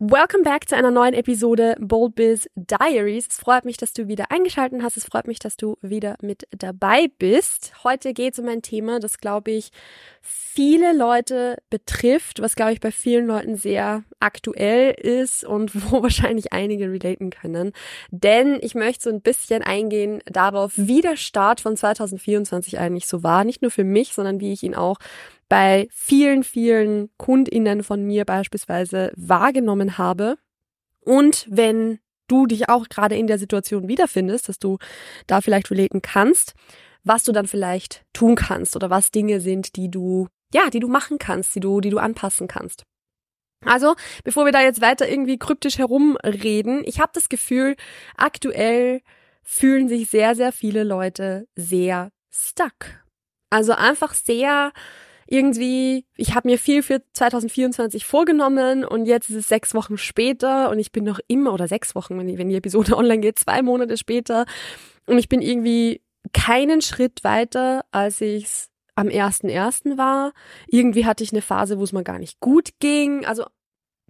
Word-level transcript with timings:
Welcome 0.00 0.42
back 0.42 0.68
zu 0.68 0.74
einer 0.74 0.90
neuen 0.90 1.14
Episode 1.14 1.76
Bold 1.78 2.16
Biz 2.16 2.48
Diaries. 2.56 3.28
Es 3.30 3.36
freut 3.36 3.64
mich, 3.64 3.76
dass 3.76 3.92
du 3.92 4.08
wieder 4.08 4.32
eingeschaltet 4.32 4.82
hast. 4.82 4.96
Es 4.96 5.04
freut 5.04 5.28
mich, 5.28 5.38
dass 5.38 5.56
du 5.56 5.76
wieder 5.82 6.16
mit 6.20 6.48
dabei 6.50 7.06
bist. 7.16 7.72
Heute 7.84 8.12
geht 8.12 8.32
es 8.32 8.40
um 8.40 8.48
ein 8.48 8.60
Thema, 8.60 8.98
das, 8.98 9.18
glaube 9.18 9.52
ich, 9.52 9.70
viele 10.20 10.92
Leute 10.92 11.58
betrifft, 11.70 12.42
was, 12.42 12.56
glaube 12.56 12.72
ich, 12.72 12.80
bei 12.80 12.90
vielen 12.90 13.28
Leuten 13.28 13.54
sehr 13.54 14.02
aktuell 14.18 14.90
ist 14.94 15.44
und 15.44 15.70
wo 15.92 16.02
wahrscheinlich 16.02 16.52
einige 16.52 16.90
relaten 16.90 17.30
können. 17.30 17.70
Denn 18.10 18.58
ich 18.62 18.74
möchte 18.74 19.04
so 19.04 19.10
ein 19.10 19.22
bisschen 19.22 19.62
eingehen 19.62 20.24
darauf, 20.26 20.72
wie 20.74 21.02
der 21.02 21.16
Start 21.16 21.60
von 21.60 21.76
2024 21.76 22.80
eigentlich 22.80 23.06
so 23.06 23.22
war. 23.22 23.44
Nicht 23.44 23.62
nur 23.62 23.70
für 23.70 23.84
mich, 23.84 24.12
sondern 24.12 24.40
wie 24.40 24.52
ich 24.52 24.64
ihn 24.64 24.74
auch 24.74 24.96
bei 25.54 25.86
vielen, 25.92 26.42
vielen 26.42 27.10
Kundinnen 27.16 27.84
von 27.84 28.02
mir 28.02 28.24
beispielsweise 28.24 29.12
wahrgenommen 29.14 29.98
habe. 29.98 30.36
Und 30.98 31.46
wenn 31.48 32.00
du 32.26 32.46
dich 32.46 32.68
auch 32.68 32.88
gerade 32.88 33.14
in 33.14 33.28
der 33.28 33.38
Situation 33.38 33.86
wiederfindest, 33.86 34.48
dass 34.48 34.58
du 34.58 34.78
da 35.28 35.40
vielleicht 35.40 35.70
relaten 35.70 36.02
kannst, 36.02 36.54
was 37.04 37.22
du 37.22 37.30
dann 37.30 37.46
vielleicht 37.46 38.04
tun 38.12 38.34
kannst 38.34 38.74
oder 38.74 38.90
was 38.90 39.12
Dinge 39.12 39.40
sind, 39.40 39.76
die 39.76 39.88
du, 39.88 40.26
ja, 40.52 40.70
die 40.70 40.80
du 40.80 40.88
machen 40.88 41.18
kannst, 41.18 41.54
die 41.54 41.60
du, 41.60 41.80
die 41.80 41.90
du 41.90 41.98
anpassen 41.98 42.48
kannst. 42.48 42.82
Also, 43.64 43.94
bevor 44.24 44.46
wir 44.46 44.52
da 44.52 44.60
jetzt 44.60 44.80
weiter 44.80 45.08
irgendwie 45.08 45.38
kryptisch 45.38 45.78
herumreden, 45.78 46.82
ich 46.84 46.98
habe 46.98 47.12
das 47.14 47.28
Gefühl, 47.28 47.76
aktuell 48.16 49.02
fühlen 49.44 49.86
sich 49.86 50.10
sehr, 50.10 50.34
sehr 50.34 50.50
viele 50.50 50.82
Leute 50.82 51.46
sehr 51.54 52.10
stuck. 52.28 53.04
Also 53.50 53.72
einfach 53.74 54.14
sehr 54.14 54.72
irgendwie, 55.26 56.04
ich 56.16 56.34
habe 56.34 56.48
mir 56.48 56.58
viel 56.58 56.82
für 56.82 57.02
2024 57.12 58.04
vorgenommen 58.04 58.84
und 58.84 59.06
jetzt 59.06 59.30
ist 59.30 59.36
es 59.36 59.48
sechs 59.48 59.74
Wochen 59.74 59.96
später 59.96 60.70
und 60.70 60.78
ich 60.78 60.92
bin 60.92 61.04
noch 61.04 61.20
immer, 61.28 61.52
oder 61.52 61.68
sechs 61.68 61.94
Wochen, 61.94 62.18
wenn 62.18 62.26
die, 62.26 62.38
wenn 62.38 62.48
die 62.48 62.56
Episode 62.56 62.96
online 62.96 63.20
geht, 63.20 63.38
zwei 63.38 63.62
Monate 63.62 63.96
später 63.96 64.46
und 65.06 65.18
ich 65.18 65.28
bin 65.28 65.42
irgendwie 65.42 66.02
keinen 66.32 66.80
Schritt 66.80 67.24
weiter, 67.24 67.84
als 67.90 68.20
ich 68.20 68.44
es 68.44 68.70
am 68.94 69.08
ersten 69.08 69.48
ersten 69.48 69.98
war. 69.98 70.32
Irgendwie 70.68 71.04
hatte 71.04 71.24
ich 71.24 71.32
eine 71.32 71.42
Phase, 71.42 71.78
wo 71.78 71.84
es 71.84 71.92
mir 71.92 72.04
gar 72.04 72.18
nicht 72.18 72.40
gut 72.40 72.70
ging. 72.78 73.26
Also 73.26 73.44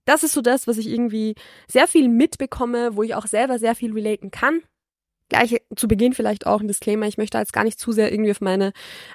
das 0.05 0.23
ist 0.23 0.33
so 0.33 0.43
das, 0.43 0.67
was 0.67 0.77
ich 0.77 0.89
irgendwie 0.89 1.35
sehr 1.67 1.89
viel 1.89 2.09
mitbekomme, 2.09 2.95
wo 2.95 3.03
ich 3.03 3.15
auch 3.15 3.27
selber 3.27 3.59
sehr 3.59 3.75
viel 3.75 3.93
relaten 3.93 4.31
kann 4.31 4.61
gleich 5.29 5.61
zu 5.75 5.89
Beginn 5.89 6.13
vielleicht 6.13 6.47
auch 6.47 6.61
ein 6.61 6.69
Disclaimer. 6.69 7.07
Ich 7.07 7.19
möchte 7.19 7.39
jetzt 7.39 7.53
gar 7.53 7.65
nicht 7.65 7.79
zu 7.79 7.93
sehr 7.93 8.13
irgendwie 8.13 8.31
auf 8.31 8.41
meine 8.41 8.73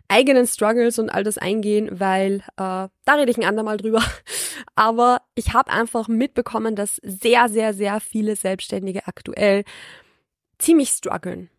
eigenen 0.07 0.47
Struggles 0.47 0.99
und 0.99 1.09
all 1.09 1.23
das 1.23 1.37
eingehen, 1.37 1.99
weil 1.99 2.37
äh, 2.57 2.89
da 3.05 3.15
rede 3.15 3.31
ich 3.31 3.37
ein 3.37 3.45
andermal 3.45 3.77
drüber. 3.77 4.03
Aber 4.75 5.21
ich 5.35 5.53
habe 5.53 5.71
einfach 5.71 6.07
mitbekommen, 6.07 6.75
dass 6.75 6.97
sehr, 7.03 7.49
sehr, 7.49 7.73
sehr 7.73 7.99
viele 7.99 8.35
Selbstständige 8.35 9.07
aktuell 9.07 9.63
ziemlich 10.57 10.89
strugglen. 10.89 11.49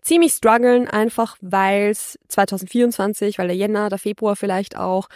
Ziemlich 0.00 0.32
strugglen, 0.32 0.88
einfach 0.88 1.36
weil 1.40 1.90
es 1.90 2.18
2024, 2.28 3.38
weil 3.38 3.48
der 3.48 3.56
Jänner, 3.56 3.88
der 3.88 3.98
Februar 3.98 4.36
vielleicht 4.36 4.76
auch, 4.76 5.08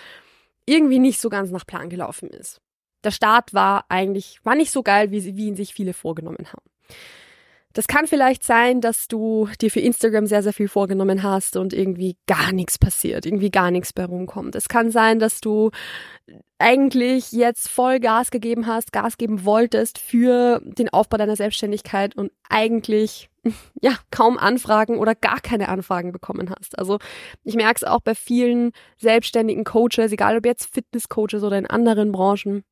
irgendwie 0.66 0.98
nicht 0.98 1.20
so 1.20 1.28
ganz 1.28 1.50
nach 1.50 1.66
Plan 1.66 1.90
gelaufen 1.90 2.28
ist. 2.30 2.60
Der 3.04 3.12
Start 3.12 3.54
war 3.54 3.86
eigentlich, 3.88 4.40
war 4.44 4.54
nicht 4.54 4.70
so 4.70 4.82
geil, 4.82 5.10
wie, 5.10 5.36
wie 5.36 5.46
ihn 5.46 5.56
sich 5.56 5.72
viele 5.72 5.94
vorgenommen 5.94 6.46
haben. 6.48 6.70
Das 7.72 7.86
kann 7.86 8.06
vielleicht 8.06 8.42
sein, 8.42 8.80
dass 8.80 9.06
du 9.06 9.48
dir 9.60 9.70
für 9.70 9.80
Instagram 9.80 10.26
sehr, 10.26 10.42
sehr 10.42 10.52
viel 10.52 10.68
vorgenommen 10.68 11.22
hast 11.22 11.56
und 11.56 11.72
irgendwie 11.72 12.16
gar 12.26 12.52
nichts 12.52 12.78
passiert, 12.78 13.26
irgendwie 13.26 13.50
gar 13.50 13.70
nichts 13.70 13.92
bei 13.92 14.04
rumkommt. 14.04 14.56
Es 14.56 14.68
kann 14.68 14.90
sein, 14.90 15.20
dass 15.20 15.40
du 15.40 15.70
eigentlich 16.58 17.32
jetzt 17.32 17.68
voll 17.68 18.00
Gas 18.00 18.30
gegeben 18.30 18.66
hast, 18.66 18.92
Gas 18.92 19.16
geben 19.18 19.44
wolltest 19.44 19.98
für 19.98 20.60
den 20.64 20.88
Aufbau 20.88 21.16
deiner 21.16 21.36
Selbstständigkeit 21.36 22.16
und 22.16 22.32
eigentlich 22.48 23.30
ja 23.80 23.92
kaum 24.10 24.36
Anfragen 24.36 24.98
oder 24.98 25.14
gar 25.14 25.40
keine 25.40 25.68
Anfragen 25.68 26.12
bekommen 26.12 26.50
hast. 26.50 26.78
Also 26.78 26.98
ich 27.44 27.54
merke 27.54 27.76
es 27.76 27.84
auch 27.84 28.00
bei 28.00 28.14
vielen 28.14 28.72
selbstständigen 28.98 29.64
Coaches, 29.64 30.12
egal 30.12 30.36
ob 30.36 30.44
jetzt 30.44 30.72
Fitnesscoaches 30.74 31.42
oder 31.42 31.56
in 31.56 31.66
anderen 31.66 32.12
Branchen, 32.12 32.64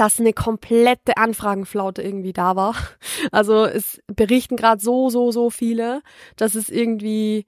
dass 0.00 0.18
eine 0.18 0.32
komplette 0.32 1.18
Anfragenflaute 1.18 2.00
irgendwie 2.00 2.32
da 2.32 2.56
war. 2.56 2.74
Also 3.32 3.66
es 3.66 4.00
berichten 4.06 4.56
gerade 4.56 4.80
so, 4.80 5.10
so, 5.10 5.30
so 5.30 5.50
viele, 5.50 6.00
dass 6.36 6.54
es 6.54 6.70
irgendwie, 6.70 7.44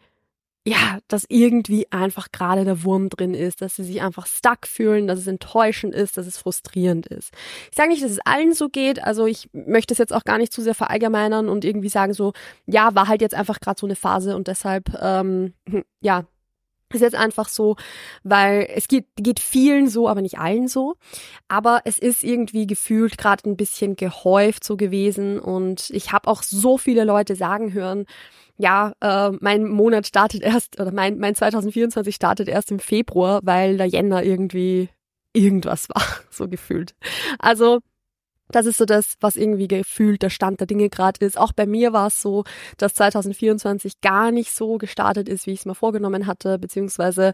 ja, 0.67 0.99
dass 1.09 1.25
irgendwie 1.29 1.91
einfach 1.91 2.29
gerade 2.31 2.65
der 2.67 2.85
Wurm 2.85 3.09
drin 3.09 3.33
ist, 3.33 3.63
dass 3.63 3.77
sie 3.77 3.85
sich 3.85 4.03
einfach 4.03 4.27
stuck 4.27 4.67
fühlen, 4.67 5.07
dass 5.07 5.19
es 5.19 5.27
enttäuschend 5.27 5.95
ist, 5.95 6.19
dass 6.19 6.27
es 6.27 6.37
frustrierend 6.37 7.07
ist. 7.07 7.33
Ich 7.71 7.77
sage 7.77 7.89
nicht, 7.89 8.05
dass 8.05 8.11
es 8.11 8.21
allen 8.27 8.53
so 8.53 8.69
geht, 8.69 9.03
also 9.03 9.25
ich 9.27 9.49
möchte 9.55 9.95
es 9.95 9.99
jetzt 9.99 10.13
auch 10.13 10.25
gar 10.25 10.37
nicht 10.37 10.53
zu 10.53 10.61
sehr 10.61 10.75
verallgemeinern 10.75 11.49
und 11.49 11.65
irgendwie 11.65 11.89
sagen 11.89 12.13
so, 12.13 12.35
ja, 12.67 12.95
war 12.95 13.09
halt 13.09 13.23
jetzt 13.23 13.35
einfach 13.35 13.61
gerade 13.61 13.81
so 13.81 13.87
eine 13.87 13.97
Phase 13.97 14.37
und 14.37 14.47
deshalb, 14.47 14.91
ähm, 15.01 15.55
ja, 16.01 16.27
ist 16.95 17.01
jetzt 17.01 17.15
einfach 17.15 17.49
so, 17.49 17.77
weil 18.23 18.69
es 18.75 18.89
geht, 18.89 19.07
geht 19.17 19.41
vielen 19.41 19.89
so, 19.89 20.09
aber 20.09 20.23
nicht 20.23 20.39
allen 20.39 20.69
so. 20.69 20.95
Aber 21.49 21.83
es 21.85 21.99
ist 21.99 22.25
irgendwie 22.25 22.67
gefühlt 22.67 23.19
gerade 23.19 23.49
ein 23.49 23.57
bisschen 23.57 23.97
gehäuft 23.97 24.65
so 24.65 24.77
gewesen. 24.77 25.39
Und 25.39 25.91
ich 25.91 26.13
habe 26.13 26.29
auch 26.29 26.43
so 26.43 26.79
viele 26.79 27.05
Leute 27.05 27.37
sagen 27.37 27.73
hören, 27.73 28.07
ja, 28.57 28.93
äh, 29.01 29.31
mein 29.41 29.65
Monat 29.65 30.07
startet 30.07 30.43
erst, 30.43 30.81
oder 30.81 30.93
mein, 30.93 31.19
mein 31.19 31.35
2024 31.35 32.15
startet 32.15 32.49
erst 32.49 32.71
im 32.71 32.79
Februar, 32.79 33.41
weil 33.43 33.77
der 33.77 33.87
Jänner 33.87 34.23
irgendwie 34.23 34.89
irgendwas 35.33 35.89
war, 35.89 36.05
so 36.31 36.49
gefühlt. 36.49 36.95
Also 37.39 37.81
das 38.53 38.67
ist 38.67 38.79
so 38.79 38.85
das, 38.85 39.17
was 39.21 39.37
irgendwie 39.37 39.69
gefühlt 39.69 40.23
der 40.23 40.31
Stand 40.31 40.61
der 40.61 40.67
Dinge 40.67 40.89
gerade 40.89 41.25
ist. 41.25 41.39
Auch 41.39 41.53
bei 41.53 41.67
mir 41.67 41.93
war 41.93 42.07
es 42.07 42.23
so, 42.23 42.45
dass 42.77 42.95
2024 42.95 44.01
gar 44.01 44.31
nicht 44.31 44.55
so 44.55 44.79
gestartet 44.79 45.29
ist, 45.29 45.47
wie 45.47 45.53
ich 45.53 45.61
es 45.61 45.67
mir 45.67 45.75
vorgenommen 45.75 46.27
hatte, 46.27 46.59
beziehungsweise 46.59 47.33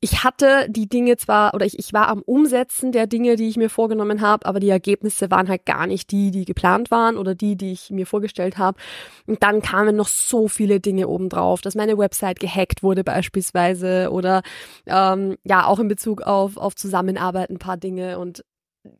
ich 0.00 0.24
hatte 0.24 0.66
die 0.68 0.88
Dinge 0.88 1.16
zwar, 1.16 1.54
oder 1.54 1.66
ich, 1.66 1.78
ich 1.78 1.92
war 1.92 2.08
am 2.08 2.22
Umsetzen 2.22 2.92
der 2.92 3.06
Dinge, 3.06 3.36
die 3.36 3.48
ich 3.48 3.56
mir 3.56 3.70
vorgenommen 3.70 4.20
habe, 4.20 4.46
aber 4.46 4.60
die 4.60 4.68
Ergebnisse 4.68 5.30
waren 5.30 5.48
halt 5.48 5.64
gar 5.66 5.86
nicht 5.86 6.10
die, 6.10 6.30
die 6.30 6.44
geplant 6.44 6.90
waren 6.90 7.16
oder 7.16 7.34
die, 7.34 7.56
die 7.56 7.72
ich 7.72 7.90
mir 7.90 8.06
vorgestellt 8.06 8.58
habe. 8.58 8.78
Und 9.26 9.42
dann 9.42 9.62
kamen 9.62 9.96
noch 9.96 10.08
so 10.08 10.48
viele 10.48 10.80
Dinge 10.80 11.08
obendrauf, 11.08 11.60
dass 11.60 11.74
meine 11.74 11.98
Website 11.98 12.40
gehackt 12.40 12.82
wurde 12.82 13.04
beispielsweise 13.04 14.10
oder 14.10 14.42
ähm, 14.86 15.36
ja, 15.44 15.66
auch 15.66 15.78
in 15.78 15.88
Bezug 15.88 16.22
auf, 16.22 16.56
auf 16.56 16.74
Zusammenarbeit 16.74 17.50
ein 17.50 17.58
paar 17.58 17.76
Dinge. 17.76 18.18
Und 18.18 18.44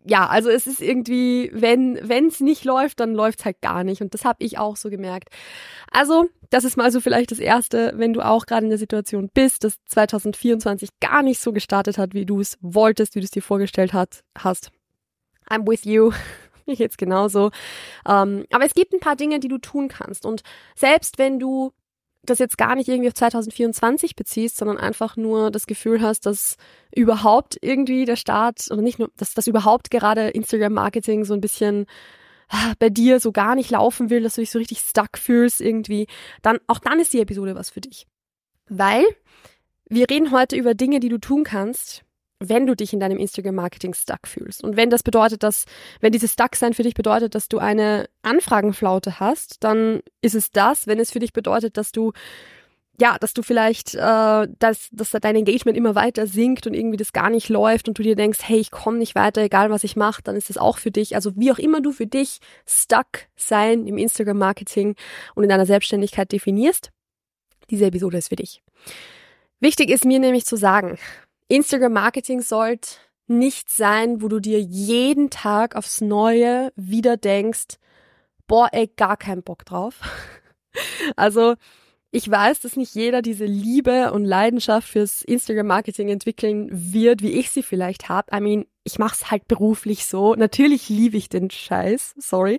ja, 0.05 0.29
also 0.29 0.49
es 0.49 0.67
ist 0.67 0.81
irgendwie, 0.81 1.51
wenn 1.53 1.97
es 2.29 2.41
nicht 2.41 2.65
läuft, 2.65 3.01
dann 3.01 3.15
läuft 3.15 3.41
es 3.41 3.45
halt 3.45 3.61
gar 3.61 3.83
nicht. 3.83 4.01
Und 4.01 4.15
das 4.15 4.25
habe 4.25 4.45
ich 4.45 4.59
auch 4.59 4.77
so 4.77 4.91
gemerkt. 4.91 5.29
Also, 5.91 6.29
das 6.51 6.65
ist 6.65 6.77
mal 6.77 6.93
so 6.93 7.01
vielleicht 7.01 7.33
das 7.33 7.39
Erste, 7.39 7.93
wenn 7.97 8.13
du 8.13 8.21
auch 8.21 8.47
gerade 8.47 8.65
in 8.65 8.71
der 8.71 8.79
Situation 8.79 9.29
bist, 9.33 9.65
dass 9.65 9.83
2024 9.87 10.91
gar 11.01 11.23
nicht 11.23 11.41
so 11.41 11.53
gestartet 11.53 11.99
hat, 11.99 12.15
wie 12.15 12.27
du 12.27 12.41
es 12.41 12.59
wolltest, 12.61 13.15
wie 13.15 13.21
du 13.21 13.25
es 13.25 13.31
dir 13.31 13.43
vorgestellt 13.43 13.93
hat, 13.93 14.23
hast. 14.39 14.71
I'm 15.49 15.67
with 15.67 15.85
you. 15.85 16.13
Mir 16.67 16.77
geht's 16.77 16.97
genauso. 16.97 17.51
Ähm, 18.09 18.45
aber 18.53 18.65
es 18.65 18.75
gibt 18.75 18.93
ein 18.93 19.01
paar 19.01 19.17
Dinge, 19.17 19.41
die 19.41 19.49
du 19.49 19.59
tun 19.59 19.89
kannst. 19.89 20.25
Und 20.25 20.43
selbst 20.77 21.19
wenn 21.19 21.41
du 21.41 21.73
das 22.25 22.39
jetzt 22.39 22.57
gar 22.57 22.75
nicht 22.77 22.89
irgendwie 22.89 23.09
auf 23.09 23.15
2024 23.15 24.15
beziehst, 24.15 24.57
sondern 24.57 24.79
einfach 24.79 25.17
nur 25.17 25.51
das 25.51 25.67
Gefühl 25.67 26.01
hast, 26.01 26.27
dass 26.27 26.57
überhaupt 26.95 27.59
irgendwie 27.61 28.05
der 28.05 28.17
Start 28.17 28.71
oder 28.71 28.83
nicht 28.83 28.99
nur, 28.99 29.11
dass 29.17 29.35
das 29.35 29.47
überhaupt 29.47 29.91
gerade 29.91 30.29
Instagram 30.29 30.73
Marketing 30.73 31.25
so 31.25 31.35
ein 31.35 31.41
bisschen 31.41 31.87
ah, 32.49 32.75
bei 32.79 32.91
dir 32.91 33.19
so 33.19 33.33
gar 33.33 33.55
nicht 33.55 33.71
laufen 33.71 34.11
will, 34.11 34.23
dass 34.23 34.37
du 34.37 34.41
dich 34.41 34.51
so 34.51 34.59
richtig 34.59 34.81
stuck 34.81 35.19
fühlst 35.19 35.61
irgendwie, 35.61 36.07
dann 36.43 36.59
auch 36.69 36.79
dann 36.79 37.01
ist 37.01 37.13
die 37.13 37.21
Episode 37.21 37.55
was 37.57 37.71
für 37.71 37.81
dich. 37.81 38.07
Weil 38.69 39.05
wir 39.89 40.09
reden 40.09 40.31
heute 40.31 40.57
über 40.57 40.75
Dinge, 40.75 41.01
die 41.01 41.09
du 41.09 41.19
tun 41.19 41.43
kannst, 41.45 42.05
wenn 42.49 42.67
du 42.67 42.75
dich 42.75 42.93
in 42.93 43.01
deinem 43.01 43.19
Instagram-Marketing 43.19 43.95
stuck 43.95 44.27
fühlst. 44.27 44.63
Und 44.63 44.77
wenn 44.77 44.91
das 44.91 45.03
bedeutet, 45.03 45.43
dass, 45.43 45.65
wenn 46.01 46.13
dieses 46.13 46.33
Stuck-Sein 46.33 46.75
für 46.75 46.83
dich 46.83 46.95
bedeutet, 46.95 47.35
dass 47.35 47.49
du 47.49 47.59
eine 47.59 48.09
Anfragenflaute 48.23 49.21
hast, 49.21 49.63
dann 49.65 50.01
ist 50.21 50.35
es 50.35 50.51
das. 50.51 50.87
Wenn 50.87 50.99
es 50.99 51.11
für 51.11 51.19
dich 51.19 51.33
bedeutet, 51.33 51.77
dass 51.77 51.93
du 51.93 52.13
ja, 53.01 53.17
dass 53.19 53.33
du 53.35 53.43
vielleicht, 53.43 53.95
äh, 53.95 54.49
dass, 54.59 54.89
dass 54.93 55.11
dein 55.11 55.37
Engagement 55.37 55.77
immer 55.77 55.95
weiter 55.95 56.27
sinkt 56.27 56.67
und 56.67 56.75
irgendwie 56.75 56.99
das 56.99 57.13
gar 57.13 57.31
nicht 57.31 57.49
läuft 57.49 57.89
und 57.89 57.99
du 57.99 58.03
dir 58.03 58.17
denkst, 58.17 58.41
hey, 58.43 58.59
ich 58.59 58.71
komme 58.71 58.99
nicht 58.99 59.15
weiter, 59.15 59.43
egal 59.43 59.71
was 59.71 59.83
ich 59.83 59.97
mache, 59.97 60.23
dann 60.23 60.37
ist 60.37 60.51
das 60.51 60.59
auch 60.59 60.79
für 60.79 60.91
dich. 60.91 61.15
Also 61.15 61.33
wie 61.35 61.51
auch 61.51 61.59
immer 61.59 61.81
du 61.81 61.91
für 61.91 62.07
dich 62.07 62.39
stuck 62.67 63.27
sein 63.35 63.87
im 63.87 63.99
Instagram-Marketing 63.99 64.95
und 65.35 65.43
in 65.43 65.49
deiner 65.49 65.67
Selbstständigkeit 65.67 66.31
definierst, 66.31 66.91
diese 67.71 67.87
Episode 67.87 68.19
ist 68.19 68.29
für 68.29 68.37
dich. 68.37 68.63
Wichtig 69.59 69.91
ist 69.91 70.05
mir 70.05 70.19
nämlich 70.19 70.45
zu 70.45 70.57
sagen, 70.57 70.99
Instagram-Marketing 71.53 72.41
sollte 72.41 72.97
nicht 73.27 73.71
sein, 73.71 74.23
wo 74.23 74.29
du 74.29 74.41
dir 74.41 74.61
jeden 74.61 75.31
Tag 75.31 75.77
aufs 75.77 76.01
Neue 76.01 76.73
wieder 76.77 77.17
denkst, 77.17 77.77
boah, 78.47 78.69
ey, 78.73 78.91
gar 78.97 79.17
keinen 79.17 79.43
Bock 79.43 79.65
drauf. 79.65 80.01
Also, 81.17 81.57
ich 82.11 82.31
weiß, 82.31 82.61
dass 82.61 82.77
nicht 82.77 82.95
jeder 82.95 83.21
diese 83.21 83.45
Liebe 83.45 84.11
und 84.13 84.25
Leidenschaft 84.25 84.89
fürs 84.89 85.21
Instagram-Marketing 85.21 86.09
entwickeln 86.09 86.69
wird, 86.71 87.21
wie 87.21 87.33
ich 87.33 87.51
sie 87.51 87.63
vielleicht 87.63 88.09
habe. 88.09 88.35
I 88.35 88.41
mean, 88.41 88.65
ich 88.83 88.99
mache 88.99 89.17
es 89.21 89.31
halt 89.31 89.49
beruflich 89.49 90.07
so. 90.07 90.35
Natürlich 90.35 90.89
liebe 90.89 91.19
ich 91.19 91.29
den 91.29 91.51
Scheiß, 91.51 92.15
sorry. 92.19 92.59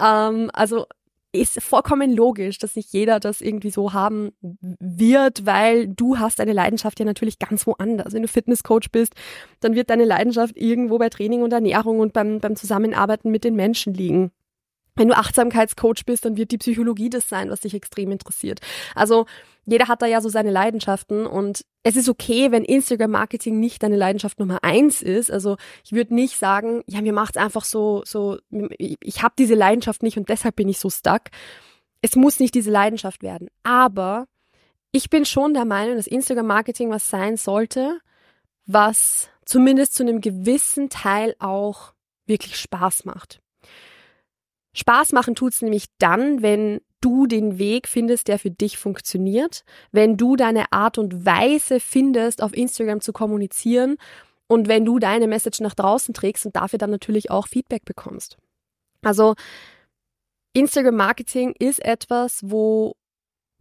Ähm, 0.00 0.48
also 0.52 0.86
ist 1.32 1.62
vollkommen 1.62 2.14
logisch, 2.14 2.58
dass 2.58 2.76
nicht 2.76 2.92
jeder 2.92 3.20
das 3.20 3.40
irgendwie 3.40 3.70
so 3.70 3.92
haben 3.92 4.32
wird, 4.80 5.46
weil 5.46 5.86
du 5.88 6.18
hast 6.18 6.40
deine 6.40 6.52
Leidenschaft 6.52 6.98
ja 6.98 7.04
natürlich 7.04 7.38
ganz 7.38 7.66
woanders. 7.66 8.12
Wenn 8.12 8.22
du 8.22 8.28
Fitnesscoach 8.28 8.90
bist, 8.90 9.14
dann 9.60 9.74
wird 9.74 9.90
deine 9.90 10.04
Leidenschaft 10.04 10.56
irgendwo 10.56 10.98
bei 10.98 11.08
Training 11.08 11.42
und 11.42 11.52
Ernährung 11.52 12.00
und 12.00 12.12
beim, 12.12 12.40
beim 12.40 12.56
Zusammenarbeiten 12.56 13.30
mit 13.30 13.44
den 13.44 13.54
Menschen 13.54 13.94
liegen. 13.94 14.32
Wenn 14.96 15.08
du 15.08 15.16
Achtsamkeitscoach 15.16 16.04
bist, 16.04 16.24
dann 16.24 16.36
wird 16.36 16.50
die 16.50 16.58
Psychologie 16.58 17.10
das 17.10 17.28
sein, 17.28 17.50
was 17.50 17.60
dich 17.60 17.74
extrem 17.74 18.10
interessiert. 18.10 18.60
Also 18.94 19.26
jeder 19.66 19.88
hat 19.88 20.02
da 20.02 20.06
ja 20.06 20.20
so 20.20 20.28
seine 20.28 20.50
Leidenschaften 20.50 21.26
und 21.26 21.64
es 21.82 21.96
ist 21.96 22.08
okay, 22.08 22.50
wenn 22.50 22.64
Instagram-Marketing 22.64 23.58
nicht 23.58 23.82
deine 23.82 23.96
Leidenschaft 23.96 24.40
Nummer 24.40 24.64
eins 24.64 25.02
ist. 25.02 25.30
Also 25.30 25.56
ich 25.84 25.92
würde 25.92 26.14
nicht 26.14 26.36
sagen, 26.36 26.82
ja, 26.86 27.00
mir 27.00 27.12
macht's 27.12 27.36
einfach 27.36 27.64
so, 27.64 28.02
so, 28.04 28.38
ich 28.78 29.22
habe 29.22 29.34
diese 29.38 29.54
Leidenschaft 29.54 30.02
nicht 30.02 30.16
und 30.16 30.28
deshalb 30.28 30.56
bin 30.56 30.68
ich 30.68 30.78
so 30.78 30.90
stuck. 30.90 31.22
Es 32.02 32.16
muss 32.16 32.40
nicht 32.40 32.54
diese 32.54 32.70
Leidenschaft 32.70 33.22
werden. 33.22 33.48
Aber 33.62 34.26
ich 34.92 35.08
bin 35.08 35.24
schon 35.24 35.54
der 35.54 35.64
Meinung, 35.64 35.96
dass 35.96 36.06
Instagram-Marketing 36.06 36.90
was 36.90 37.08
sein 37.08 37.36
sollte, 37.36 38.00
was 38.66 39.28
zumindest 39.44 39.94
zu 39.94 40.02
einem 40.02 40.20
gewissen 40.20 40.88
Teil 40.90 41.34
auch 41.38 41.92
wirklich 42.26 42.56
Spaß 42.56 43.04
macht. 43.04 43.40
Spaß 44.74 45.12
machen 45.12 45.34
tut's 45.34 45.62
nämlich 45.62 45.86
dann, 45.98 46.42
wenn 46.42 46.80
du 47.00 47.26
den 47.26 47.58
Weg 47.58 47.88
findest, 47.88 48.28
der 48.28 48.38
für 48.38 48.50
dich 48.50 48.78
funktioniert, 48.78 49.64
wenn 49.90 50.16
du 50.16 50.36
deine 50.36 50.72
Art 50.72 50.98
und 50.98 51.24
Weise 51.24 51.80
findest, 51.80 52.42
auf 52.42 52.54
Instagram 52.54 53.00
zu 53.00 53.12
kommunizieren 53.12 53.96
und 54.46 54.68
wenn 54.68 54.84
du 54.84 54.98
deine 54.98 55.26
Message 55.26 55.60
nach 55.60 55.74
draußen 55.74 56.14
trägst 56.14 56.46
und 56.46 56.56
dafür 56.56 56.78
dann 56.78 56.90
natürlich 56.90 57.30
auch 57.30 57.48
Feedback 57.48 57.84
bekommst. 57.84 58.36
Also 59.02 59.34
Instagram 60.52 60.96
Marketing 60.96 61.54
ist 61.58 61.84
etwas, 61.84 62.40
wo 62.42 62.96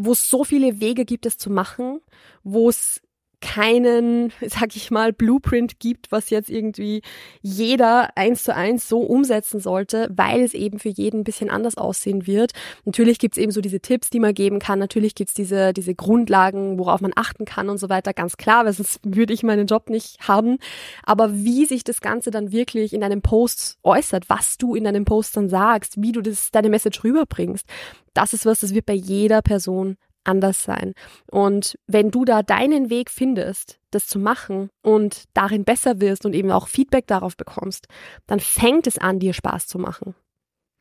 wo 0.01 0.13
es 0.13 0.29
so 0.29 0.45
viele 0.45 0.79
Wege 0.79 1.03
gibt, 1.03 1.25
es 1.25 1.37
zu 1.37 1.49
machen, 1.49 1.99
wo 2.43 2.69
es 2.69 3.01
keinen, 3.41 4.31
sag 4.47 4.75
ich 4.75 4.91
mal, 4.91 5.13
Blueprint 5.13 5.79
gibt, 5.79 6.11
was 6.11 6.29
jetzt 6.29 6.49
irgendwie 6.49 7.01
jeder 7.41 8.15
eins 8.17 8.43
zu 8.43 8.55
eins 8.55 8.87
so 8.89 9.01
umsetzen 9.01 9.59
sollte, 9.59 10.09
weil 10.15 10.41
es 10.41 10.53
eben 10.53 10.79
für 10.79 10.89
jeden 10.89 11.21
ein 11.21 11.23
bisschen 11.23 11.49
anders 11.49 11.77
aussehen 11.77 12.27
wird. 12.27 12.51
Natürlich 12.85 13.19
gibt's 13.19 13.37
eben 13.37 13.51
so 13.51 13.61
diese 13.61 13.79
Tipps, 13.79 14.09
die 14.09 14.19
man 14.19 14.33
geben 14.33 14.59
kann. 14.59 14.79
Natürlich 14.79 15.15
gibt's 15.15 15.33
diese, 15.33 15.73
diese 15.73 15.95
Grundlagen, 15.95 16.77
worauf 16.79 17.01
man 17.01 17.13
achten 17.15 17.45
kann 17.45 17.69
und 17.69 17.77
so 17.77 17.89
weiter. 17.89 18.13
Ganz 18.13 18.37
klar, 18.37 18.65
weil 18.65 18.73
sonst 18.73 18.99
würde 19.03 19.33
ich 19.33 19.43
meinen 19.43 19.67
Job 19.67 19.89
nicht 19.89 20.27
haben. 20.27 20.57
Aber 21.03 21.33
wie 21.33 21.65
sich 21.65 21.83
das 21.83 22.01
Ganze 22.01 22.31
dann 22.31 22.51
wirklich 22.51 22.93
in 22.93 23.01
deinem 23.01 23.21
Post 23.21 23.77
äußert, 23.83 24.29
was 24.29 24.57
du 24.57 24.75
in 24.75 24.83
deinem 24.83 25.05
Post 25.05 25.37
dann 25.37 25.49
sagst, 25.49 26.01
wie 26.01 26.11
du 26.11 26.21
das, 26.21 26.51
deine 26.51 26.69
Message 26.69 27.03
rüberbringst, 27.03 27.65
das 28.13 28.33
ist 28.33 28.45
was, 28.45 28.59
das 28.59 28.73
wird 28.73 28.85
bei 28.85 28.93
jeder 28.93 29.41
Person 29.41 29.97
anders 30.29 30.63
sein. 30.63 30.93
Und 31.31 31.77
wenn 31.87 32.11
du 32.11 32.23
da 32.25 32.43
deinen 32.43 32.89
Weg 32.89 33.09
findest, 33.09 33.79
das 33.91 34.07
zu 34.07 34.19
machen 34.19 34.69
und 34.81 35.23
darin 35.33 35.63
besser 35.63 35.99
wirst 35.99 36.25
und 36.25 36.33
eben 36.33 36.51
auch 36.51 36.67
Feedback 36.67 37.07
darauf 37.07 37.35
bekommst, 37.35 37.87
dann 38.27 38.39
fängt 38.39 38.87
es 38.87 38.97
an, 38.97 39.19
dir 39.19 39.33
Spaß 39.33 39.67
zu 39.67 39.79
machen. 39.79 40.15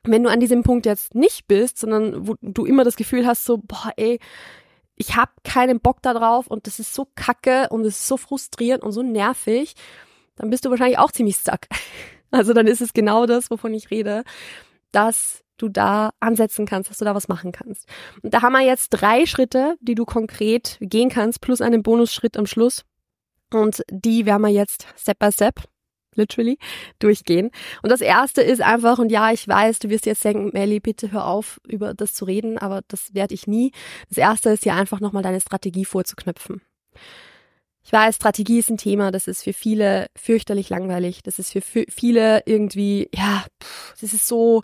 Wenn 0.04 0.22
du 0.22 0.30
an 0.30 0.40
diesem 0.40 0.62
Punkt 0.62 0.86
jetzt 0.86 1.14
nicht 1.14 1.48
bist, 1.48 1.78
sondern 1.78 2.28
wo 2.28 2.36
du 2.40 2.64
immer 2.64 2.84
das 2.84 2.96
Gefühl 2.96 3.26
hast, 3.26 3.44
so, 3.44 3.58
boah, 3.58 3.92
ey, 3.96 4.20
ich 4.96 5.16
habe 5.16 5.32
keinen 5.44 5.80
Bock 5.80 6.02
da 6.02 6.12
drauf 6.12 6.46
und 6.46 6.66
das 6.66 6.78
ist 6.78 6.94
so 6.94 7.06
kacke 7.14 7.68
und 7.70 7.82
es 7.82 8.00
ist 8.00 8.08
so 8.08 8.16
frustrierend 8.16 8.82
und 8.82 8.92
so 8.92 9.02
nervig, 9.02 9.74
dann 10.36 10.50
bist 10.50 10.64
du 10.64 10.70
wahrscheinlich 10.70 10.98
auch 10.98 11.12
ziemlich 11.12 11.36
stuck. 11.36 11.60
Also 12.30 12.52
dann 12.52 12.66
ist 12.66 12.82
es 12.82 12.92
genau 12.92 13.24
das, 13.24 13.50
wovon 13.50 13.72
ich 13.72 13.90
rede, 13.90 14.22
dass 14.92 15.42
du 15.58 15.68
da 15.68 16.10
ansetzen 16.20 16.66
kannst, 16.66 16.90
dass 16.90 16.98
du 16.98 17.04
da 17.04 17.14
was 17.14 17.28
machen 17.28 17.52
kannst. 17.52 17.86
Und 18.22 18.32
da 18.32 18.42
haben 18.42 18.52
wir 18.52 18.62
jetzt 18.64 18.90
drei 18.90 19.26
Schritte, 19.26 19.76
die 19.80 19.94
du 19.94 20.04
konkret 20.04 20.78
gehen 20.80 21.10
kannst, 21.10 21.40
plus 21.40 21.60
einen 21.60 21.82
Bonusschritt 21.82 22.36
am 22.36 22.46
Schluss. 22.46 22.84
Und 23.52 23.82
die 23.90 24.26
werden 24.26 24.42
wir 24.42 24.50
jetzt 24.50 24.86
Step 24.96 25.18
by 25.18 25.32
Step, 25.32 25.62
literally, 26.14 26.58
durchgehen. 26.98 27.50
Und 27.82 27.90
das 27.90 28.00
erste 28.00 28.42
ist 28.42 28.60
einfach, 28.60 28.98
und 28.98 29.10
ja, 29.10 29.32
ich 29.32 29.48
weiß, 29.48 29.78
du 29.78 29.88
wirst 29.88 30.06
jetzt 30.06 30.24
denken, 30.24 30.50
Melly, 30.52 30.80
bitte 30.80 31.12
hör 31.12 31.26
auf, 31.26 31.60
über 31.66 31.94
das 31.94 32.14
zu 32.14 32.24
reden, 32.24 32.58
aber 32.58 32.82
das 32.88 33.14
werde 33.14 33.34
ich 33.34 33.46
nie. 33.46 33.72
Das 34.08 34.18
erste 34.18 34.50
ist 34.50 34.64
ja 34.64 34.74
einfach 34.74 35.00
nochmal 35.00 35.22
deine 35.22 35.40
Strategie 35.40 35.84
vorzuknüpfen. 35.84 36.60
Ich 37.88 37.92
weiß, 37.92 38.16
Strategie 38.16 38.58
ist 38.58 38.68
ein 38.68 38.76
Thema, 38.76 39.10
das 39.10 39.28
ist 39.28 39.44
für 39.44 39.54
viele 39.54 40.08
fürchterlich 40.14 40.68
langweilig. 40.68 41.22
Das 41.22 41.38
ist 41.38 41.52
für 41.52 41.62
viele 41.62 42.42
irgendwie, 42.44 43.08
ja, 43.14 43.46
das 43.98 44.12
ist 44.12 44.28
so, 44.28 44.62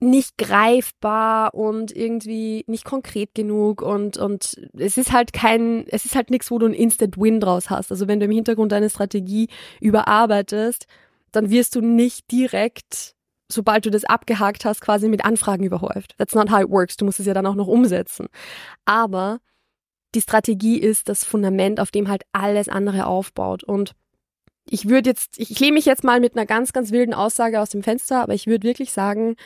nicht 0.00 0.36
greifbar 0.36 1.54
und 1.54 1.94
irgendwie 1.94 2.64
nicht 2.66 2.84
konkret 2.84 3.34
genug 3.34 3.82
und 3.82 4.18
und 4.18 4.56
es 4.78 4.98
ist 4.98 5.12
halt 5.12 5.32
kein 5.32 5.86
es 5.88 6.04
ist 6.04 6.14
halt 6.14 6.30
nichts, 6.30 6.50
wo 6.50 6.58
du 6.58 6.66
ein 6.66 6.74
Instant 6.74 7.16
Win 7.16 7.40
draus 7.40 7.70
hast. 7.70 7.90
Also 7.90 8.08
wenn 8.08 8.20
du 8.20 8.26
im 8.26 8.32
Hintergrund 8.32 8.72
deine 8.72 8.90
Strategie 8.90 9.48
überarbeitest, 9.80 10.86
dann 11.32 11.50
wirst 11.50 11.74
du 11.74 11.80
nicht 11.80 12.30
direkt 12.30 13.14
sobald 13.48 13.86
du 13.86 13.90
das 13.90 14.04
abgehakt 14.04 14.64
hast, 14.64 14.80
quasi 14.80 15.08
mit 15.08 15.24
Anfragen 15.24 15.64
überhäuft. 15.64 16.16
That's 16.18 16.34
not 16.34 16.50
how 16.50 16.62
it 16.62 16.70
works. 16.70 16.96
Du 16.96 17.04
musst 17.04 17.20
es 17.20 17.26
ja 17.26 17.34
dann 17.34 17.46
auch 17.46 17.54
noch 17.54 17.68
umsetzen. 17.68 18.26
Aber 18.84 19.38
die 20.16 20.20
Strategie 20.20 20.78
ist 20.78 21.08
das 21.08 21.24
Fundament, 21.24 21.78
auf 21.78 21.92
dem 21.92 22.08
halt 22.08 22.22
alles 22.32 22.68
andere 22.68 23.06
aufbaut 23.06 23.62
und 23.64 23.94
ich 24.68 24.88
würde 24.88 25.10
jetzt, 25.10 25.38
ich 25.38 25.58
lehne 25.60 25.74
mich 25.74 25.84
jetzt 25.84 26.04
mal 26.04 26.20
mit 26.20 26.36
einer 26.36 26.46
ganz, 26.46 26.72
ganz 26.72 26.90
wilden 26.90 27.14
Aussage 27.14 27.60
aus 27.60 27.70
dem 27.70 27.82
Fenster, 27.82 28.20
aber 28.20 28.34
ich 28.34 28.46
würde 28.46 28.66
wirklich 28.66 28.90
sagen, 28.90 29.36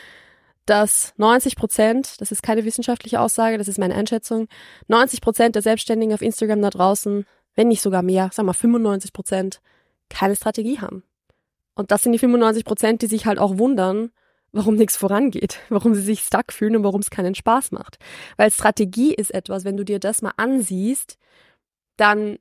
dass 0.70 1.14
90 1.16 1.56
Prozent, 1.56 2.20
das 2.20 2.30
ist 2.30 2.44
keine 2.44 2.64
wissenschaftliche 2.64 3.20
Aussage, 3.20 3.58
das 3.58 3.66
ist 3.66 3.78
meine 3.78 3.96
Einschätzung, 3.96 4.46
90 4.86 5.20
Prozent 5.20 5.56
der 5.56 5.62
Selbstständigen 5.62 6.14
auf 6.14 6.22
Instagram 6.22 6.62
da 6.62 6.70
draußen, 6.70 7.26
wenn 7.56 7.68
nicht 7.68 7.82
sogar 7.82 8.02
mehr, 8.02 8.30
sag 8.32 8.46
mal 8.46 8.52
95 8.52 9.12
Prozent, 9.12 9.60
keine 10.08 10.36
Strategie 10.36 10.78
haben. 10.78 11.02
Und 11.74 11.90
das 11.90 12.04
sind 12.04 12.12
die 12.12 12.20
95 12.20 12.64
Prozent, 12.64 13.02
die 13.02 13.08
sich 13.08 13.26
halt 13.26 13.40
auch 13.40 13.58
wundern, 13.58 14.12
warum 14.52 14.76
nichts 14.76 14.96
vorangeht, 14.96 15.58
warum 15.70 15.94
sie 15.94 16.02
sich 16.02 16.20
stuck 16.20 16.52
fühlen 16.52 16.76
und 16.76 16.84
warum 16.84 17.00
es 17.00 17.10
keinen 17.10 17.34
Spaß 17.34 17.72
macht. 17.72 17.98
Weil 18.36 18.52
Strategie 18.52 19.12
ist 19.12 19.34
etwas, 19.34 19.64
wenn 19.64 19.76
du 19.76 19.84
dir 19.84 19.98
das 19.98 20.22
mal 20.22 20.34
ansiehst, 20.36 21.18
dann 21.96 22.38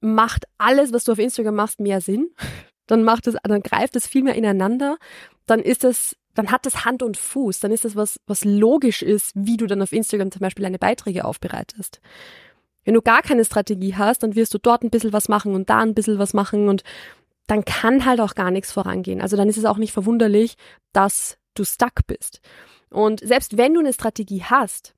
macht 0.00 0.46
alles, 0.56 0.94
was 0.94 1.04
du 1.04 1.12
auf 1.12 1.18
Instagram 1.18 1.54
machst, 1.54 1.80
mehr 1.80 2.00
Sinn. 2.00 2.30
Dann 2.88 3.04
macht 3.04 3.28
es, 3.28 3.36
dann 3.44 3.62
greift 3.62 3.94
es 3.94 4.08
viel 4.08 4.24
mehr 4.24 4.34
ineinander. 4.34 4.98
Dann 5.46 5.60
ist 5.60 5.84
es 5.84 6.16
dann 6.34 6.50
hat 6.50 6.66
das 6.66 6.84
Hand 6.84 7.02
und 7.02 7.16
Fuß, 7.16 7.60
dann 7.60 7.72
ist 7.72 7.84
das 7.84 7.96
was, 7.96 8.18
was 8.26 8.44
logisch 8.44 9.02
ist, 9.02 9.32
wie 9.34 9.56
du 9.56 9.66
dann 9.66 9.82
auf 9.82 9.92
Instagram 9.92 10.30
zum 10.30 10.40
Beispiel 10.40 10.62
deine 10.62 10.78
Beiträge 10.78 11.24
aufbereitest. 11.24 12.00
Wenn 12.84 12.94
du 12.94 13.02
gar 13.02 13.22
keine 13.22 13.44
Strategie 13.44 13.94
hast, 13.96 14.22
dann 14.22 14.34
wirst 14.34 14.54
du 14.54 14.58
dort 14.58 14.82
ein 14.82 14.90
bisschen 14.90 15.12
was 15.12 15.28
machen 15.28 15.54
und 15.54 15.70
da 15.70 15.78
ein 15.78 15.94
bisschen 15.94 16.18
was 16.18 16.34
machen 16.34 16.68
und 16.68 16.82
dann 17.46 17.64
kann 17.64 18.04
halt 18.04 18.20
auch 18.20 18.34
gar 18.34 18.50
nichts 18.50 18.72
vorangehen. 18.72 19.20
Also 19.20 19.36
dann 19.36 19.48
ist 19.48 19.56
es 19.56 19.64
auch 19.64 19.76
nicht 19.76 19.92
verwunderlich, 19.92 20.56
dass 20.92 21.38
du 21.54 21.64
stuck 21.64 22.06
bist. 22.06 22.40
Und 22.90 23.20
selbst 23.20 23.56
wenn 23.56 23.74
du 23.74 23.80
eine 23.80 23.92
Strategie 23.92 24.42
hast, 24.44 24.94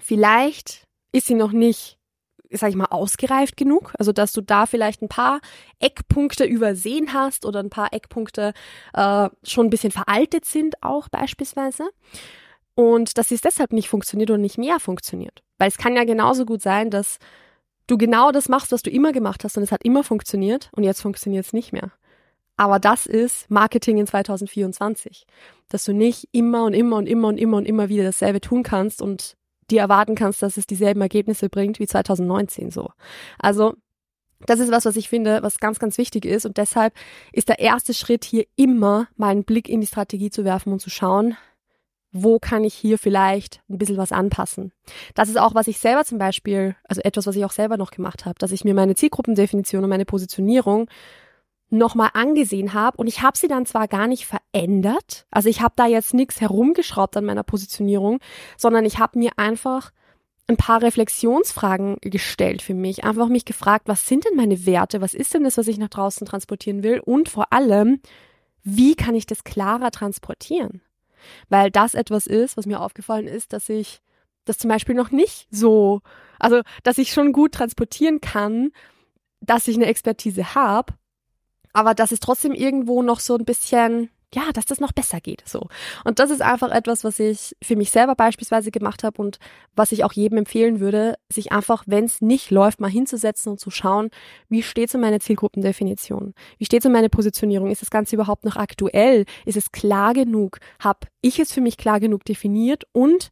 vielleicht 0.00 0.84
ist 1.12 1.26
sie 1.26 1.34
noch 1.34 1.52
nicht 1.52 1.97
sag 2.50 2.70
ich 2.70 2.76
mal, 2.76 2.86
ausgereift 2.86 3.56
genug? 3.56 3.92
Also, 3.98 4.12
dass 4.12 4.32
du 4.32 4.40
da 4.40 4.66
vielleicht 4.66 5.02
ein 5.02 5.08
paar 5.08 5.40
Eckpunkte 5.80 6.44
übersehen 6.44 7.12
hast 7.12 7.44
oder 7.44 7.60
ein 7.60 7.70
paar 7.70 7.92
Eckpunkte 7.92 8.52
äh, 8.94 9.28
schon 9.42 9.66
ein 9.66 9.70
bisschen 9.70 9.92
veraltet 9.92 10.44
sind 10.44 10.82
auch 10.82 11.08
beispielsweise. 11.08 11.88
Und 12.74 13.18
dass 13.18 13.30
es 13.30 13.40
deshalb 13.40 13.72
nicht 13.72 13.88
funktioniert 13.88 14.30
oder 14.30 14.38
nicht 14.38 14.58
mehr 14.58 14.78
funktioniert. 14.80 15.42
Weil 15.58 15.68
es 15.68 15.78
kann 15.78 15.96
ja 15.96 16.04
genauso 16.04 16.46
gut 16.46 16.62
sein, 16.62 16.90
dass 16.90 17.18
du 17.88 17.98
genau 17.98 18.30
das 18.30 18.48
machst, 18.48 18.70
was 18.70 18.82
du 18.82 18.90
immer 18.90 19.12
gemacht 19.12 19.42
hast 19.42 19.56
und 19.56 19.64
es 19.64 19.72
hat 19.72 19.82
immer 19.82 20.04
funktioniert 20.04 20.70
und 20.76 20.84
jetzt 20.84 21.00
funktioniert 21.00 21.44
es 21.46 21.52
nicht 21.52 21.72
mehr. 21.72 21.90
Aber 22.56 22.80
das 22.80 23.06
ist 23.06 23.50
Marketing 23.50 23.98
in 23.98 24.06
2024. 24.06 25.26
Dass 25.68 25.84
du 25.84 25.92
nicht 25.92 26.28
immer 26.32 26.64
und 26.64 26.74
immer 26.74 26.96
und 26.96 27.06
immer 27.06 27.28
und 27.28 27.38
immer 27.38 27.56
und 27.56 27.66
immer 27.66 27.88
wieder 27.88 28.04
dasselbe 28.04 28.40
tun 28.40 28.62
kannst 28.62 29.00
und 29.00 29.36
dir 29.70 29.80
erwarten 29.80 30.14
kannst, 30.14 30.42
dass 30.42 30.56
es 30.56 30.66
dieselben 30.66 31.00
Ergebnisse 31.00 31.48
bringt 31.48 31.78
wie 31.78 31.86
2019 31.86 32.70
so. 32.70 32.90
Also 33.38 33.74
das 34.46 34.60
ist 34.60 34.70
was, 34.70 34.84
was 34.84 34.96
ich 34.96 35.08
finde, 35.08 35.42
was 35.42 35.58
ganz, 35.58 35.78
ganz 35.78 35.98
wichtig 35.98 36.24
ist. 36.24 36.46
Und 36.46 36.56
deshalb 36.58 36.94
ist 37.32 37.48
der 37.48 37.58
erste 37.58 37.92
Schritt 37.92 38.24
hier 38.24 38.46
immer 38.56 39.08
mal 39.16 39.30
einen 39.30 39.44
Blick 39.44 39.68
in 39.68 39.80
die 39.80 39.86
Strategie 39.86 40.30
zu 40.30 40.44
werfen 40.44 40.72
und 40.72 40.80
zu 40.80 40.90
schauen, 40.90 41.36
wo 42.12 42.38
kann 42.38 42.64
ich 42.64 42.74
hier 42.74 42.98
vielleicht 42.98 43.60
ein 43.68 43.78
bisschen 43.78 43.98
was 43.98 44.12
anpassen. 44.12 44.72
Das 45.14 45.28
ist 45.28 45.38
auch, 45.38 45.54
was 45.54 45.66
ich 45.66 45.78
selber 45.78 46.04
zum 46.04 46.18
Beispiel, 46.18 46.74
also 46.84 47.02
etwas, 47.02 47.26
was 47.26 47.36
ich 47.36 47.44
auch 47.44 47.52
selber 47.52 47.76
noch 47.76 47.90
gemacht 47.90 48.24
habe, 48.24 48.38
dass 48.38 48.52
ich 48.52 48.64
mir 48.64 48.74
meine 48.74 48.94
Zielgruppendefinition 48.94 49.84
und 49.84 49.90
meine 49.90 50.06
Positionierung 50.06 50.88
nochmal 51.70 52.10
angesehen 52.14 52.72
habe. 52.74 52.96
Und 52.96 53.06
ich 53.06 53.22
habe 53.22 53.36
sie 53.36 53.48
dann 53.48 53.66
zwar 53.66 53.88
gar 53.88 54.06
nicht 54.06 54.26
verändert, 54.26 55.26
also 55.30 55.48
ich 55.48 55.60
habe 55.60 55.74
da 55.76 55.86
jetzt 55.86 56.14
nichts 56.14 56.40
herumgeschraubt 56.40 57.16
an 57.16 57.24
meiner 57.24 57.42
Positionierung, 57.42 58.20
sondern 58.56 58.84
ich 58.84 58.98
habe 58.98 59.18
mir 59.18 59.32
einfach 59.36 59.92
ein 60.46 60.56
paar 60.56 60.80
Reflexionsfragen 60.80 61.98
gestellt 62.00 62.62
für 62.62 62.72
mich, 62.72 63.04
einfach 63.04 63.28
mich 63.28 63.44
gefragt, 63.44 63.86
was 63.86 64.06
sind 64.06 64.24
denn 64.24 64.34
meine 64.34 64.64
Werte, 64.64 65.02
was 65.02 65.12
ist 65.12 65.34
denn 65.34 65.44
das, 65.44 65.58
was 65.58 65.68
ich 65.68 65.76
nach 65.76 65.90
draußen 65.90 66.26
transportieren 66.26 66.82
will? 66.82 67.00
Und 67.00 67.28
vor 67.28 67.52
allem, 67.52 68.00
wie 68.62 68.94
kann 68.94 69.14
ich 69.14 69.26
das 69.26 69.44
klarer 69.44 69.90
transportieren? 69.90 70.80
Weil 71.50 71.70
das 71.70 71.94
etwas 71.94 72.26
ist, 72.26 72.56
was 72.56 72.64
mir 72.64 72.80
aufgefallen 72.80 73.26
ist, 73.26 73.52
dass 73.52 73.68
ich 73.68 74.00
das 74.46 74.56
zum 74.56 74.70
Beispiel 74.70 74.94
noch 74.94 75.10
nicht 75.10 75.46
so, 75.50 76.00
also 76.38 76.62
dass 76.82 76.96
ich 76.96 77.12
schon 77.12 77.32
gut 77.32 77.52
transportieren 77.52 78.22
kann, 78.22 78.70
dass 79.40 79.68
ich 79.68 79.76
eine 79.76 79.86
Expertise 79.86 80.54
habe, 80.54 80.94
aber 81.72 81.94
dass 81.94 82.12
es 82.12 82.20
trotzdem 82.20 82.52
irgendwo 82.52 83.02
noch 83.02 83.20
so 83.20 83.36
ein 83.36 83.44
bisschen, 83.44 84.10
ja, 84.34 84.42
dass 84.52 84.66
das 84.66 84.80
noch 84.80 84.92
besser 84.92 85.20
geht, 85.20 85.42
so. 85.46 85.68
Und 86.04 86.18
das 86.18 86.30
ist 86.30 86.42
einfach 86.42 86.70
etwas, 86.70 87.04
was 87.04 87.18
ich 87.18 87.56
für 87.62 87.76
mich 87.76 87.90
selber 87.90 88.14
beispielsweise 88.14 88.70
gemacht 88.70 89.04
habe 89.04 89.20
und 89.20 89.38
was 89.74 89.92
ich 89.92 90.04
auch 90.04 90.12
jedem 90.12 90.38
empfehlen 90.38 90.80
würde, 90.80 91.14
sich 91.32 91.52
einfach, 91.52 91.84
wenn 91.86 92.04
es 92.04 92.20
nicht 92.20 92.50
läuft, 92.50 92.80
mal 92.80 92.90
hinzusetzen 92.90 93.52
und 93.52 93.60
zu 93.60 93.70
schauen, 93.70 94.10
wie 94.48 94.62
steht 94.62 94.88
es 94.88 94.94
in 94.94 95.00
meiner 95.00 95.20
Zielgruppendefinition? 95.20 96.34
Wie 96.58 96.64
steht 96.64 96.80
es 96.80 96.86
in 96.86 96.92
meiner 96.92 97.08
Positionierung? 97.08 97.70
Ist 97.70 97.82
das 97.82 97.90
Ganze 97.90 98.16
überhaupt 98.16 98.44
noch 98.44 98.56
aktuell? 98.56 99.24
Ist 99.46 99.56
es 99.56 99.72
klar 99.72 100.12
genug? 100.14 100.58
Hab 100.78 101.06
ich 101.22 101.38
es 101.38 101.52
für 101.52 101.60
mich 101.60 101.76
klar 101.76 102.00
genug 102.00 102.24
definiert 102.24 102.84
und 102.92 103.30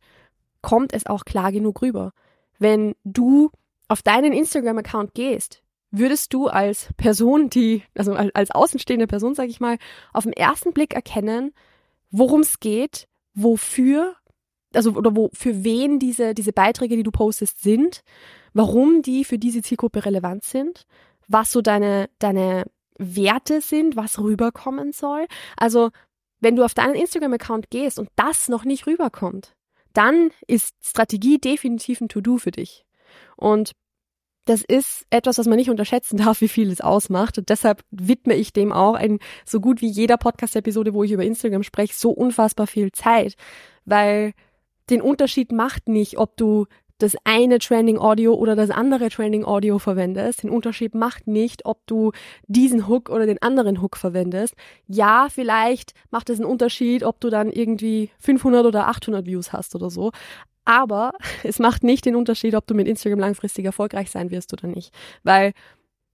kommt 0.62 0.94
es 0.94 1.06
auch 1.06 1.24
klar 1.24 1.52
genug 1.52 1.82
rüber? 1.82 2.12
Wenn 2.58 2.94
du 3.04 3.50
auf 3.88 4.02
deinen 4.02 4.32
Instagram-Account 4.32 5.14
gehst, 5.14 5.62
würdest 5.90 6.32
du 6.34 6.48
als 6.48 6.88
Person, 6.96 7.50
die, 7.50 7.82
also 7.94 8.14
als 8.14 8.50
außenstehende 8.50 9.06
Person, 9.06 9.34
sage 9.34 9.50
ich 9.50 9.60
mal, 9.60 9.78
auf 10.12 10.24
den 10.24 10.32
ersten 10.32 10.72
Blick 10.72 10.94
erkennen, 10.94 11.52
worum 12.10 12.40
es 12.40 12.60
geht, 12.60 13.08
wofür, 13.34 14.16
also 14.74 14.92
oder 14.92 15.14
wo, 15.14 15.30
für 15.32 15.64
wen 15.64 15.98
diese, 15.98 16.34
diese 16.34 16.52
Beiträge, 16.52 16.96
die 16.96 17.02
du 17.02 17.10
postest, 17.10 17.62
sind, 17.62 18.02
warum 18.52 19.02
die 19.02 19.24
für 19.24 19.38
diese 19.38 19.62
Zielgruppe 19.62 20.04
relevant 20.04 20.44
sind, 20.44 20.86
was 21.28 21.52
so 21.52 21.62
deine, 21.62 22.08
deine 22.18 22.64
Werte 22.98 23.60
sind, 23.60 23.96
was 23.96 24.18
rüberkommen 24.18 24.92
soll. 24.92 25.26
Also, 25.56 25.90
wenn 26.40 26.56
du 26.56 26.64
auf 26.64 26.74
deinen 26.74 26.94
Instagram-Account 26.94 27.70
gehst 27.70 27.98
und 27.98 28.08
das 28.16 28.48
noch 28.48 28.64
nicht 28.64 28.86
rüberkommt, 28.86 29.54
dann 29.92 30.30
ist 30.46 30.74
Strategie 30.82 31.38
definitiv 31.38 32.00
ein 32.00 32.08
To-Do 32.08 32.38
für 32.38 32.50
dich. 32.50 32.84
Und 33.36 33.72
das 34.46 34.62
ist 34.62 35.06
etwas, 35.10 35.38
was 35.38 35.46
man 35.46 35.56
nicht 35.56 35.70
unterschätzen 35.70 36.16
darf, 36.24 36.40
wie 36.40 36.48
viel 36.48 36.70
es 36.70 36.80
ausmacht. 36.80 37.36
Und 37.36 37.50
deshalb 37.50 37.84
widme 37.90 38.34
ich 38.34 38.52
dem 38.52 38.72
auch 38.72 38.94
ein 38.94 39.18
so 39.44 39.60
gut 39.60 39.82
wie 39.82 39.88
jeder 39.88 40.16
Podcast-Episode, 40.16 40.94
wo 40.94 41.04
ich 41.04 41.12
über 41.12 41.24
Instagram 41.24 41.62
spreche, 41.62 41.94
so 41.94 42.10
unfassbar 42.10 42.66
viel 42.66 42.92
Zeit. 42.92 43.34
Weil 43.84 44.32
den 44.88 45.02
Unterschied 45.02 45.52
macht 45.52 45.88
nicht, 45.88 46.16
ob 46.16 46.36
du 46.36 46.66
das 46.98 47.14
eine 47.24 47.58
Trending 47.58 47.98
Audio 47.98 48.34
oder 48.34 48.56
das 48.56 48.70
andere 48.70 49.10
Trending 49.10 49.44
Audio 49.44 49.78
verwendest. 49.78 50.42
Den 50.42 50.50
Unterschied 50.50 50.94
macht 50.94 51.26
nicht, 51.26 51.66
ob 51.66 51.86
du 51.86 52.12
diesen 52.46 52.88
Hook 52.88 53.10
oder 53.10 53.26
den 53.26 53.42
anderen 53.42 53.82
Hook 53.82 53.96
verwendest. 53.96 54.54
Ja, 54.86 55.28
vielleicht 55.30 55.92
macht 56.10 56.30
es 56.30 56.38
einen 56.38 56.48
Unterschied, 56.48 57.02
ob 57.02 57.20
du 57.20 57.28
dann 57.28 57.50
irgendwie 57.50 58.10
500 58.20 58.64
oder 58.64 58.88
800 58.88 59.26
Views 59.26 59.52
hast 59.52 59.74
oder 59.74 59.90
so. 59.90 60.12
Aber 60.66 61.12
es 61.42 61.58
macht 61.58 61.82
nicht 61.82 62.04
den 62.04 62.16
Unterschied, 62.16 62.54
ob 62.54 62.66
du 62.66 62.74
mit 62.74 62.86
Instagram 62.86 63.20
langfristig 63.20 63.64
erfolgreich 63.64 64.10
sein 64.10 64.30
wirst 64.30 64.52
oder 64.52 64.68
nicht. 64.68 64.92
Weil 65.22 65.54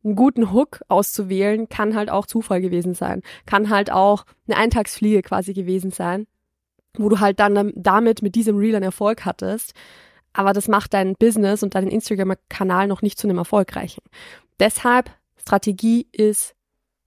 einen 0.05 0.17
guten 0.17 0.53
Hook 0.53 0.81
auszuwählen 0.89 1.69
kann 1.69 1.97
halt 1.97 2.11
auch 2.11 2.27
Zufall 2.27 2.61
gewesen 2.61 2.95
sein. 2.95 3.23
Kann 3.47 3.71
halt 3.71 3.91
auch 3.91 4.25
eine 4.47 4.57
Eintagsfliege 4.57 5.23
quasi 5.23 5.53
gewesen 5.53 5.91
sein, 5.91 6.27
wo 6.97 7.09
du 7.09 7.21
halt 7.21 7.41
dann 7.41 7.73
damit 7.75 8.23
mit 8.23 8.35
diesem 8.35 8.57
Reel 8.57 8.77
einen 8.77 8.85
Erfolg 8.85 9.25
hattest. 9.25 9.73
Aber 10.33 10.53
das 10.53 10.67
macht 10.69 10.95
dein 10.95 11.15
Business 11.15 11.63
und 11.63 11.75
deinen 11.75 11.89
Instagram-Kanal 11.89 12.89
noch 12.89 13.03
nicht 13.03 13.19
zu 13.19 13.27
einem 13.27 13.39
erfolgreichen. 13.39 14.03
Deshalb, 14.59 15.11
Strategie 15.37 16.07
ist 16.11 16.55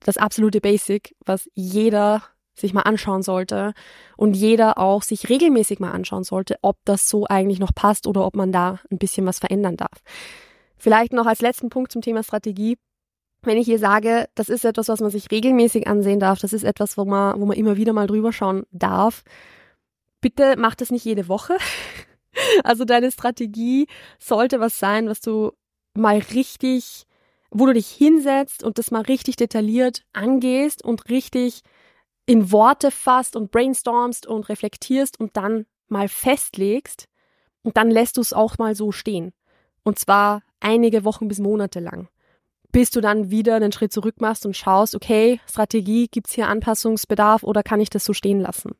das 0.00 0.16
absolute 0.16 0.60
Basic, 0.60 1.14
was 1.24 1.50
jeder 1.54 2.22
sich 2.56 2.72
mal 2.72 2.82
anschauen 2.82 3.22
sollte 3.22 3.74
und 4.16 4.34
jeder 4.34 4.78
auch 4.78 5.02
sich 5.02 5.28
regelmäßig 5.28 5.78
mal 5.78 5.92
anschauen 5.92 6.24
sollte, 6.24 6.56
ob 6.62 6.78
das 6.84 7.08
so 7.08 7.26
eigentlich 7.26 7.58
noch 7.58 7.74
passt 7.74 8.06
oder 8.06 8.24
ob 8.24 8.34
man 8.34 8.50
da 8.52 8.80
ein 8.90 8.98
bisschen 8.98 9.26
was 9.26 9.38
verändern 9.38 9.76
darf. 9.76 10.02
Vielleicht 10.76 11.12
noch 11.12 11.26
als 11.26 11.40
letzten 11.40 11.68
Punkt 11.68 11.92
zum 11.92 12.02
Thema 12.02 12.22
Strategie. 12.22 12.78
Wenn 13.42 13.58
ich 13.58 13.66
hier 13.66 13.78
sage, 13.78 14.26
das 14.34 14.48
ist 14.48 14.64
etwas, 14.64 14.88
was 14.88 15.00
man 15.00 15.10
sich 15.10 15.30
regelmäßig 15.30 15.86
ansehen 15.86 16.18
darf, 16.18 16.40
das 16.40 16.52
ist 16.52 16.64
etwas, 16.64 16.98
wo 16.98 17.04
man, 17.04 17.40
wo 17.40 17.46
man 17.46 17.56
immer 17.56 17.76
wieder 17.76 17.92
mal 17.92 18.06
drüber 18.06 18.32
schauen 18.32 18.64
darf, 18.72 19.22
bitte 20.20 20.56
mach 20.58 20.74
das 20.74 20.90
nicht 20.90 21.04
jede 21.04 21.28
Woche. 21.28 21.56
Also 22.64 22.84
deine 22.84 23.10
Strategie 23.10 23.86
sollte 24.18 24.60
was 24.60 24.78
sein, 24.78 25.08
was 25.08 25.22
du 25.22 25.52
mal 25.94 26.18
richtig, 26.18 27.04
wo 27.50 27.64
du 27.64 27.72
dich 27.72 27.88
hinsetzt 27.88 28.62
und 28.62 28.76
das 28.76 28.90
mal 28.90 29.00
richtig 29.00 29.36
detailliert 29.36 30.02
angehst 30.12 30.84
und 30.84 31.08
richtig 31.08 31.62
in 32.26 32.50
Worte 32.50 32.90
fasst 32.90 33.36
und 33.36 33.50
brainstormst 33.50 34.26
und 34.26 34.48
reflektierst 34.48 35.18
und 35.18 35.36
dann 35.36 35.66
mal 35.88 36.08
festlegst 36.08 37.08
und 37.62 37.76
dann 37.76 37.90
lässt 37.90 38.16
du 38.16 38.20
es 38.20 38.32
auch 38.32 38.58
mal 38.58 38.74
so 38.74 38.92
stehen. 38.92 39.32
Und 39.84 39.98
zwar 39.98 40.42
einige 40.60 41.04
Wochen 41.04 41.28
bis 41.28 41.38
Monate 41.38 41.80
lang. 41.80 42.08
Bis 42.72 42.90
du 42.90 43.00
dann 43.00 43.30
wieder 43.30 43.54
einen 43.54 43.72
Schritt 43.72 43.92
zurück 43.92 44.20
machst 44.20 44.44
und 44.44 44.56
schaust, 44.56 44.94
okay, 44.96 45.40
Strategie, 45.48 46.08
gibt's 46.08 46.34
hier 46.34 46.48
Anpassungsbedarf 46.48 47.44
oder 47.44 47.62
kann 47.62 47.80
ich 47.80 47.90
das 47.90 48.04
so 48.04 48.12
stehen 48.12 48.40
lassen? 48.40 48.72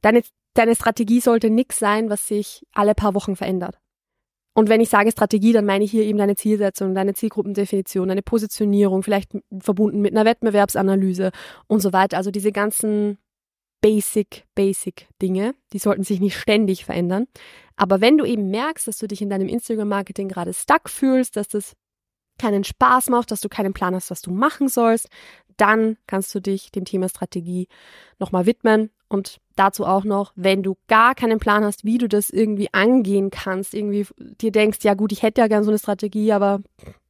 Deine, 0.00 0.22
deine 0.54 0.74
Strategie 0.74 1.20
sollte 1.20 1.50
nix 1.50 1.78
sein, 1.78 2.08
was 2.08 2.26
sich 2.26 2.66
alle 2.72 2.94
paar 2.94 3.14
Wochen 3.14 3.36
verändert. 3.36 3.78
Und 4.54 4.68
wenn 4.68 4.80
ich 4.80 4.90
sage 4.90 5.10
Strategie, 5.10 5.52
dann 5.52 5.64
meine 5.64 5.84
ich 5.84 5.90
hier 5.90 6.04
eben 6.04 6.18
deine 6.18 6.36
Zielsetzung, 6.36 6.94
deine 6.94 7.14
Zielgruppendefinition, 7.14 8.08
deine 8.08 8.22
Positionierung, 8.22 9.02
vielleicht 9.02 9.32
verbunden 9.60 10.00
mit 10.00 10.12
einer 10.12 10.26
Wettbewerbsanalyse 10.26 11.30
und 11.68 11.80
so 11.80 11.92
weiter. 11.92 12.18
Also 12.18 12.30
diese 12.30 12.52
ganzen 12.52 13.18
Basic, 13.80 14.44
Basic 14.54 15.08
Dinge, 15.20 15.54
die 15.72 15.78
sollten 15.78 16.04
sich 16.04 16.20
nicht 16.20 16.36
ständig 16.36 16.84
verändern. 16.84 17.26
Aber 17.76 18.00
wenn 18.00 18.18
du 18.18 18.24
eben 18.24 18.50
merkst, 18.50 18.86
dass 18.86 18.98
du 18.98 19.08
dich 19.08 19.22
in 19.22 19.30
deinem 19.30 19.48
Instagram-Marketing 19.48 20.28
gerade 20.28 20.52
stuck 20.52 20.88
fühlst, 20.88 21.36
dass 21.36 21.48
das 21.48 21.72
keinen 22.38 22.64
Spaß 22.64 23.08
macht, 23.08 23.30
dass 23.30 23.40
du 23.40 23.48
keinen 23.48 23.72
Plan 23.72 23.94
hast, 23.94 24.10
was 24.10 24.22
du 24.22 24.30
machen 24.30 24.68
sollst, 24.68 25.08
dann 25.56 25.96
kannst 26.06 26.34
du 26.34 26.40
dich 26.40 26.70
dem 26.70 26.84
Thema 26.84 27.08
Strategie 27.08 27.68
nochmal 28.18 28.46
widmen 28.46 28.90
und 29.08 29.40
dazu 29.56 29.84
auch 29.84 30.04
noch, 30.04 30.32
wenn 30.36 30.62
du 30.62 30.76
gar 30.88 31.14
keinen 31.14 31.38
Plan 31.38 31.64
hast, 31.64 31.84
wie 31.84 31.98
du 31.98 32.08
das 32.08 32.30
irgendwie 32.30 32.72
angehen 32.72 33.30
kannst, 33.30 33.74
irgendwie 33.74 34.06
dir 34.18 34.52
denkst, 34.52 34.78
ja 34.82 34.94
gut, 34.94 35.12
ich 35.12 35.22
hätte 35.22 35.40
ja 35.40 35.48
gern 35.48 35.64
so 35.64 35.70
eine 35.70 35.78
Strategie, 35.78 36.32
aber 36.32 36.62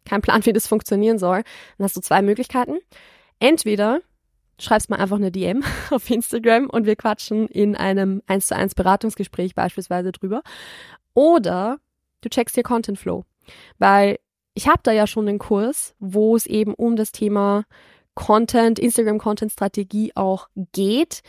kein 0.05 0.21
Plan, 0.21 0.45
wie 0.45 0.53
das 0.53 0.67
funktionieren 0.67 1.19
soll, 1.19 1.43
dann 1.79 1.85
hast 1.85 1.97
du 1.97 2.01
zwei 2.01 2.23
Möglichkeiten. 2.23 2.79
Entweder 3.39 4.01
schreibst 4.59 4.91
mal 4.91 4.97
einfach 4.97 5.17
eine 5.17 5.31
DM 5.31 5.63
auf 5.91 6.11
Instagram 6.11 6.69
und 6.69 6.87
wir 6.87 6.97
quatschen 6.97 7.47
in 7.49 7.77
einem 7.77 8.23
1 8.27 8.49
zu 8.49 8.57
1 8.57 8.75
Beratungsgespräch 8.75 9.55
beispielsweise 9.55 10.13
drüber. 10.13 10.43
Oder 11.15 11.79
du 12.21 12.29
checkst 12.29 12.57
dir 12.57 12.63
Content 12.63 12.99
Flow. 12.99 13.25
Weil 13.79 14.19
ich 14.55 14.69
habe 14.69 14.81
da 14.83 14.93
ja 14.93 15.07
schon 15.07 15.29
einen 15.29 15.39
Kurs, 15.39 15.95
wo 15.99 16.37
es 16.37 16.47
eben 16.47 16.75
um 16.75 16.97
das 16.97 17.13
Thema 17.13 17.65
Content, 18.15 18.79
Instagram-Content-Strategie 18.79 20.13
auch 20.15 20.49
geht. 20.73 21.23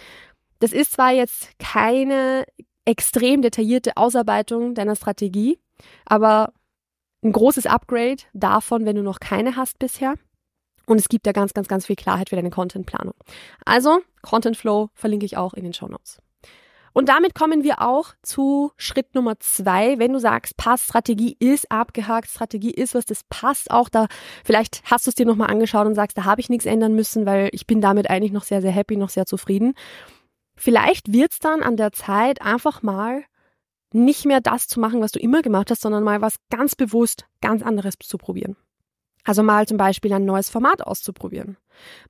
Das 0.59 0.71
ist 0.71 0.93
zwar 0.93 1.11
jetzt 1.11 1.49
keine 1.59 2.45
extrem 2.85 3.41
detaillierte 3.41 3.97
Ausarbeitung 3.97 4.75
deiner 4.75 4.95
Strategie, 4.95 5.59
aber 6.05 6.53
ein 7.23 7.31
großes 7.31 7.65
Upgrade 7.65 8.23
davon, 8.33 8.85
wenn 8.85 8.95
du 8.95 9.01
noch 9.01 9.19
keine 9.19 9.55
hast 9.55 9.79
bisher. 9.79 10.15
Und 10.85 10.99
es 10.99 11.07
gibt 11.07 11.25
da 11.25 11.31
ganz, 11.31 11.53
ganz, 11.53 11.69
ganz 11.69 11.85
viel 11.85 11.95
Klarheit 11.95 12.29
für 12.29 12.35
deine 12.35 12.49
Contentplanung. 12.49 13.13
Also, 13.65 14.01
Content 14.21 14.57
Flow 14.57 14.89
verlinke 14.93 15.25
ich 15.25 15.37
auch 15.37 15.53
in 15.53 15.63
den 15.63 15.73
Show 15.73 15.87
Notes. 15.87 16.17
Und 16.93 17.09
damit 17.09 17.33
kommen 17.33 17.63
wir 17.63 17.81
auch 17.81 18.13
zu 18.21 18.71
Schritt 18.77 19.15
Nummer 19.15 19.39
zwei. 19.39 19.97
Wenn 19.97 20.13
du 20.13 20.19
sagst, 20.19 20.55
passt, 20.57 20.85
Strategie 20.85 21.35
ist 21.39 21.71
abgehakt, 21.71 22.29
Strategie 22.29 22.71
ist 22.71 22.93
was, 22.93 23.05
das 23.05 23.21
passt 23.29 23.71
auch 23.71 23.89
da. 23.89 24.07
Vielleicht 24.43 24.83
hast 24.85 25.07
du 25.07 25.09
es 25.09 25.15
dir 25.15 25.25
nochmal 25.25 25.49
angeschaut 25.49 25.87
und 25.87 25.95
sagst, 25.95 26.17
da 26.17 26.25
habe 26.25 26.39
ich 26.39 26.49
nichts 26.49 26.65
ändern 26.65 26.93
müssen, 26.93 27.25
weil 27.25 27.49
ich 27.51 27.65
bin 27.65 27.81
damit 27.81 28.09
eigentlich 28.09 28.31
noch 28.31 28.43
sehr, 28.43 28.61
sehr 28.61 28.71
happy, 28.71 28.95
noch 28.95 29.09
sehr 29.09 29.25
zufrieden. 29.25 29.73
Vielleicht 30.55 31.11
wird 31.11 31.31
es 31.31 31.39
dann 31.39 31.63
an 31.63 31.77
der 31.77 31.91
Zeit 31.91 32.41
einfach 32.41 32.83
mal 32.83 33.23
nicht 33.91 34.25
mehr 34.25 34.41
das 34.41 34.67
zu 34.67 34.79
machen, 34.79 35.01
was 35.01 35.11
du 35.11 35.19
immer 35.19 35.41
gemacht 35.41 35.71
hast, 35.71 35.81
sondern 35.81 36.03
mal 36.03 36.21
was 36.21 36.37
ganz 36.49 36.75
bewusst, 36.75 37.25
ganz 37.41 37.63
anderes 37.63 37.95
zu 37.99 38.17
probieren. 38.17 38.55
Also 39.23 39.41
mal 39.43 39.67
zum 39.67 39.77
Beispiel 39.77 40.11
ein 40.13 40.25
neues 40.25 40.49
Format 40.49 40.85
auszuprobieren. 40.85 41.57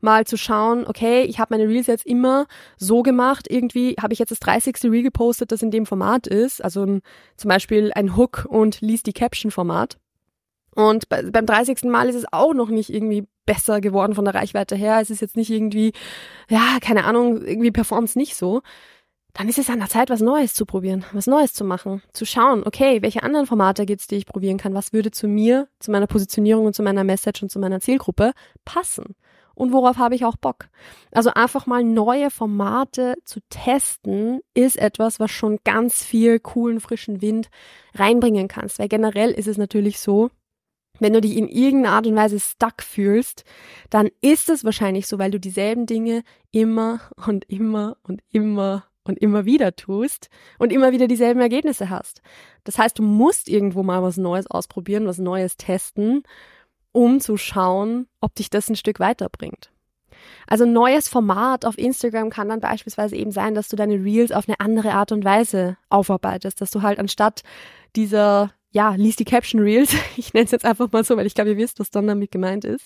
Mal 0.01 0.25
zu 0.25 0.35
schauen, 0.37 0.85
okay, 0.87 1.23
ich 1.23 1.39
habe 1.39 1.55
meine 1.55 1.69
Reels 1.69 1.87
jetzt 1.87 2.05
immer 2.05 2.47
so 2.77 3.03
gemacht, 3.03 3.47
irgendwie 3.49 3.95
habe 4.01 4.13
ich 4.13 4.19
jetzt 4.19 4.31
das 4.31 4.39
30. 4.39 4.77
Reel 4.85 5.03
gepostet, 5.03 5.51
das 5.51 5.61
in 5.61 5.71
dem 5.71 5.85
Format 5.85 6.27
ist, 6.27 6.63
also 6.63 6.85
zum 6.85 7.49
Beispiel 7.49 7.91
ein 7.93 8.17
Hook 8.17 8.45
und 8.49 8.81
liest 8.81 9.05
die 9.05 9.13
Caption-Format. 9.13 9.97
Und 10.75 11.07
bei, 11.07 11.21
beim 11.21 11.45
30. 11.45 11.83
Mal 11.83 12.09
ist 12.09 12.15
es 12.15 12.25
auch 12.31 12.53
noch 12.53 12.69
nicht 12.69 12.91
irgendwie 12.91 13.27
besser 13.45 13.79
geworden 13.79 14.15
von 14.15 14.25
der 14.25 14.33
Reichweite 14.33 14.75
her. 14.75 14.99
Es 15.01 15.11
ist 15.11 15.21
jetzt 15.21 15.37
nicht 15.37 15.51
irgendwie, 15.51 15.93
ja, 16.49 16.77
keine 16.81 17.05
Ahnung, 17.05 17.43
irgendwie 17.45 17.71
performt 17.71 18.09
es 18.09 18.15
nicht 18.15 18.35
so 18.35 18.61
dann 19.33 19.49
ist 19.49 19.57
es 19.57 19.69
an 19.69 19.79
der 19.79 19.89
Zeit, 19.89 20.09
was 20.09 20.21
Neues 20.21 20.53
zu 20.53 20.65
probieren, 20.65 21.05
was 21.11 21.25
Neues 21.25 21.53
zu 21.53 21.65
machen, 21.65 22.03
zu 22.13 22.25
schauen, 22.25 22.63
okay, 22.65 23.01
welche 23.01 23.23
anderen 23.23 23.47
Formate 23.47 23.85
gibt's, 23.85 24.07
die 24.07 24.15
ich 24.15 24.25
probieren 24.25 24.57
kann, 24.57 24.75
was 24.75 24.93
würde 24.93 25.11
zu 25.11 25.27
mir, 25.27 25.67
zu 25.79 25.91
meiner 25.91 26.07
Positionierung 26.07 26.67
und 26.67 26.75
zu 26.75 26.83
meiner 26.83 27.03
Message 27.03 27.41
und 27.41 27.49
zu 27.49 27.59
meiner 27.59 27.79
Zielgruppe 27.79 28.33
passen? 28.63 29.15
Und 29.55 29.71
worauf 29.71 29.97
habe 29.97 30.15
ich 30.15 30.25
auch 30.25 30.35
Bock. 30.35 30.67
Also 31.11 31.31
einfach 31.31 31.67
mal 31.67 31.83
neue 31.83 32.31
Formate 32.31 33.15
zu 33.23 33.39
testen, 33.49 34.39
ist 34.53 34.77
etwas, 34.77 35.19
was 35.19 35.31
schon 35.31 35.59
ganz 35.63 36.03
viel 36.03 36.39
coolen, 36.39 36.79
frischen 36.79 37.21
Wind 37.21 37.49
reinbringen 37.93 38.47
kannst, 38.47 38.79
weil 38.79 38.87
generell 38.87 39.31
ist 39.31 39.47
es 39.47 39.57
natürlich 39.57 39.99
so, 39.99 40.29
wenn 40.99 41.13
du 41.13 41.21
dich 41.21 41.37
in 41.37 41.47
irgendeiner 41.47 41.95
Art 41.95 42.07
und 42.07 42.15
Weise 42.15 42.39
stuck 42.39 42.81
fühlst, 42.81 43.45
dann 43.89 44.09
ist 44.21 44.49
es 44.49 44.63
wahrscheinlich 44.63 45.07
so, 45.07 45.17
weil 45.17 45.31
du 45.31 45.39
dieselben 45.39 45.85
Dinge 45.85 46.23
immer 46.51 47.01
und 47.25 47.49
immer 47.49 47.97
und 48.03 48.21
immer 48.29 48.85
und 49.03 49.17
immer 49.19 49.45
wieder 49.45 49.75
tust 49.75 50.29
und 50.59 50.71
immer 50.71 50.91
wieder 50.91 51.07
dieselben 51.07 51.41
Ergebnisse 51.41 51.89
hast. 51.89 52.21
Das 52.63 52.77
heißt, 52.77 52.97
du 52.97 53.03
musst 53.03 53.49
irgendwo 53.49 53.83
mal 53.83 54.01
was 54.01 54.17
Neues 54.17 54.47
ausprobieren, 54.47 55.05
was 55.05 55.17
Neues 55.17 55.57
testen, 55.57 56.23
um 56.91 57.19
zu 57.19 57.37
schauen, 57.37 58.07
ob 58.21 58.35
dich 58.35 58.49
das 58.49 58.69
ein 58.69 58.75
Stück 58.75 58.99
weiterbringt. 58.99 59.71
Also 60.47 60.63
ein 60.63 60.73
neues 60.73 61.09
Format 61.09 61.65
auf 61.65 61.77
Instagram 61.77 62.29
kann 62.29 62.49
dann 62.49 62.59
beispielsweise 62.59 63.15
eben 63.15 63.31
sein, 63.31 63.55
dass 63.55 63.67
du 63.67 63.75
deine 63.75 63.95
Reels 63.95 64.31
auf 64.31 64.47
eine 64.47 64.59
andere 64.59 64.93
Art 64.93 65.11
und 65.11 65.25
Weise 65.25 65.77
aufarbeitest, 65.89 66.61
dass 66.61 66.71
du 66.71 66.81
halt 66.81 66.99
anstatt 66.99 67.43
dieser 67.95 68.51
ja, 68.73 68.95
liest 68.95 69.19
die 69.19 69.25
Caption 69.25 69.61
Reels, 69.61 69.95
ich 70.17 70.33
nenne 70.33 70.45
es 70.45 70.51
jetzt 70.51 70.65
einfach 70.65 70.91
mal 70.91 71.03
so, 71.03 71.15
weil 71.15 71.27
ich 71.27 71.35
glaube, 71.35 71.51
ihr 71.51 71.57
wisst, 71.57 71.79
was 71.79 71.91
dann 71.91 72.07
damit 72.07 72.31
gemeint 72.31 72.65
ist, 72.65 72.85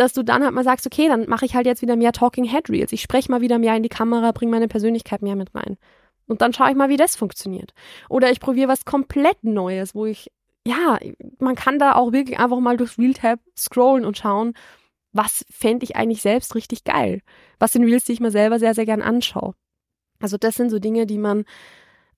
dass 0.00 0.12
du 0.12 0.22
dann 0.22 0.42
halt 0.42 0.54
mal 0.54 0.64
sagst, 0.64 0.86
okay, 0.86 1.08
dann 1.08 1.28
mache 1.28 1.44
ich 1.44 1.54
halt 1.54 1.66
jetzt 1.66 1.82
wieder 1.82 1.96
mehr 1.96 2.12
Talking 2.12 2.44
Head 2.44 2.70
Reels. 2.70 2.92
Ich 2.92 3.02
spreche 3.02 3.30
mal 3.30 3.40
wieder 3.40 3.58
mehr 3.58 3.76
in 3.76 3.82
die 3.82 3.88
Kamera, 3.88 4.32
bringe 4.32 4.50
meine 4.50 4.68
Persönlichkeit 4.68 5.22
mehr 5.22 5.36
mit 5.36 5.54
rein. 5.54 5.76
Und 6.26 6.40
dann 6.42 6.52
schaue 6.52 6.70
ich 6.70 6.76
mal, 6.76 6.88
wie 6.88 6.96
das 6.96 7.16
funktioniert. 7.16 7.74
Oder 8.08 8.30
ich 8.30 8.40
probiere 8.40 8.68
was 8.68 8.84
komplett 8.84 9.42
Neues, 9.44 9.94
wo 9.94 10.06
ich, 10.06 10.30
ja, 10.66 10.98
man 11.38 11.54
kann 11.54 11.78
da 11.78 11.94
auch 11.94 12.12
wirklich 12.12 12.38
einfach 12.38 12.60
mal 12.60 12.76
durchs 12.76 12.98
Reel-Tab 12.98 13.40
scrollen 13.56 14.04
und 14.04 14.16
schauen, 14.16 14.54
was 15.12 15.44
fände 15.50 15.84
ich 15.84 15.96
eigentlich 15.96 16.22
selbst 16.22 16.54
richtig 16.54 16.84
geil? 16.84 17.20
Was 17.58 17.72
sind 17.72 17.84
Reels, 17.84 18.04
die 18.04 18.12
ich 18.12 18.20
mir 18.20 18.30
selber 18.30 18.58
sehr, 18.58 18.74
sehr 18.74 18.86
gern 18.86 19.02
anschaue? 19.02 19.54
Also 20.20 20.36
das 20.36 20.54
sind 20.54 20.70
so 20.70 20.78
Dinge, 20.78 21.06
die 21.06 21.18
man 21.18 21.44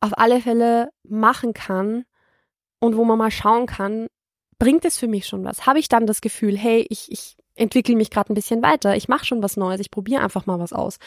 auf 0.01 0.19
alle 0.19 0.41
Fälle 0.41 0.91
machen 1.05 1.55
kann 1.55 2.05
und 2.81 2.97
wo 2.97 3.05
man 3.05 3.19
mal 3.19 3.31
schauen 3.31 3.67
kann, 3.67 4.09
bringt 4.59 4.85
es 4.85 4.99
für 4.99 5.09
mich 5.09 5.27
schon 5.27 5.45
was? 5.45 5.67
Habe 5.67 5.79
ich 5.79 5.89
dann 5.89 6.07
das 6.07 6.21
Gefühl, 6.21 6.57
hey, 6.57 6.87
ich, 6.89 7.11
ich 7.11 7.37
entwickle 7.55 7.97
mich 7.97 8.11
gerade 8.11 8.33
ein 8.33 8.35
bisschen 8.35 8.63
weiter. 8.63 8.97
Ich 8.97 9.09
mache 9.09 9.25
schon 9.25 9.43
was 9.43 9.57
Neues. 9.57 9.81
Ich 9.81 9.91
probiere 9.91 10.23
einfach 10.23 10.47
mal 10.47 10.59
was 10.59 10.73
aus. 10.73 10.99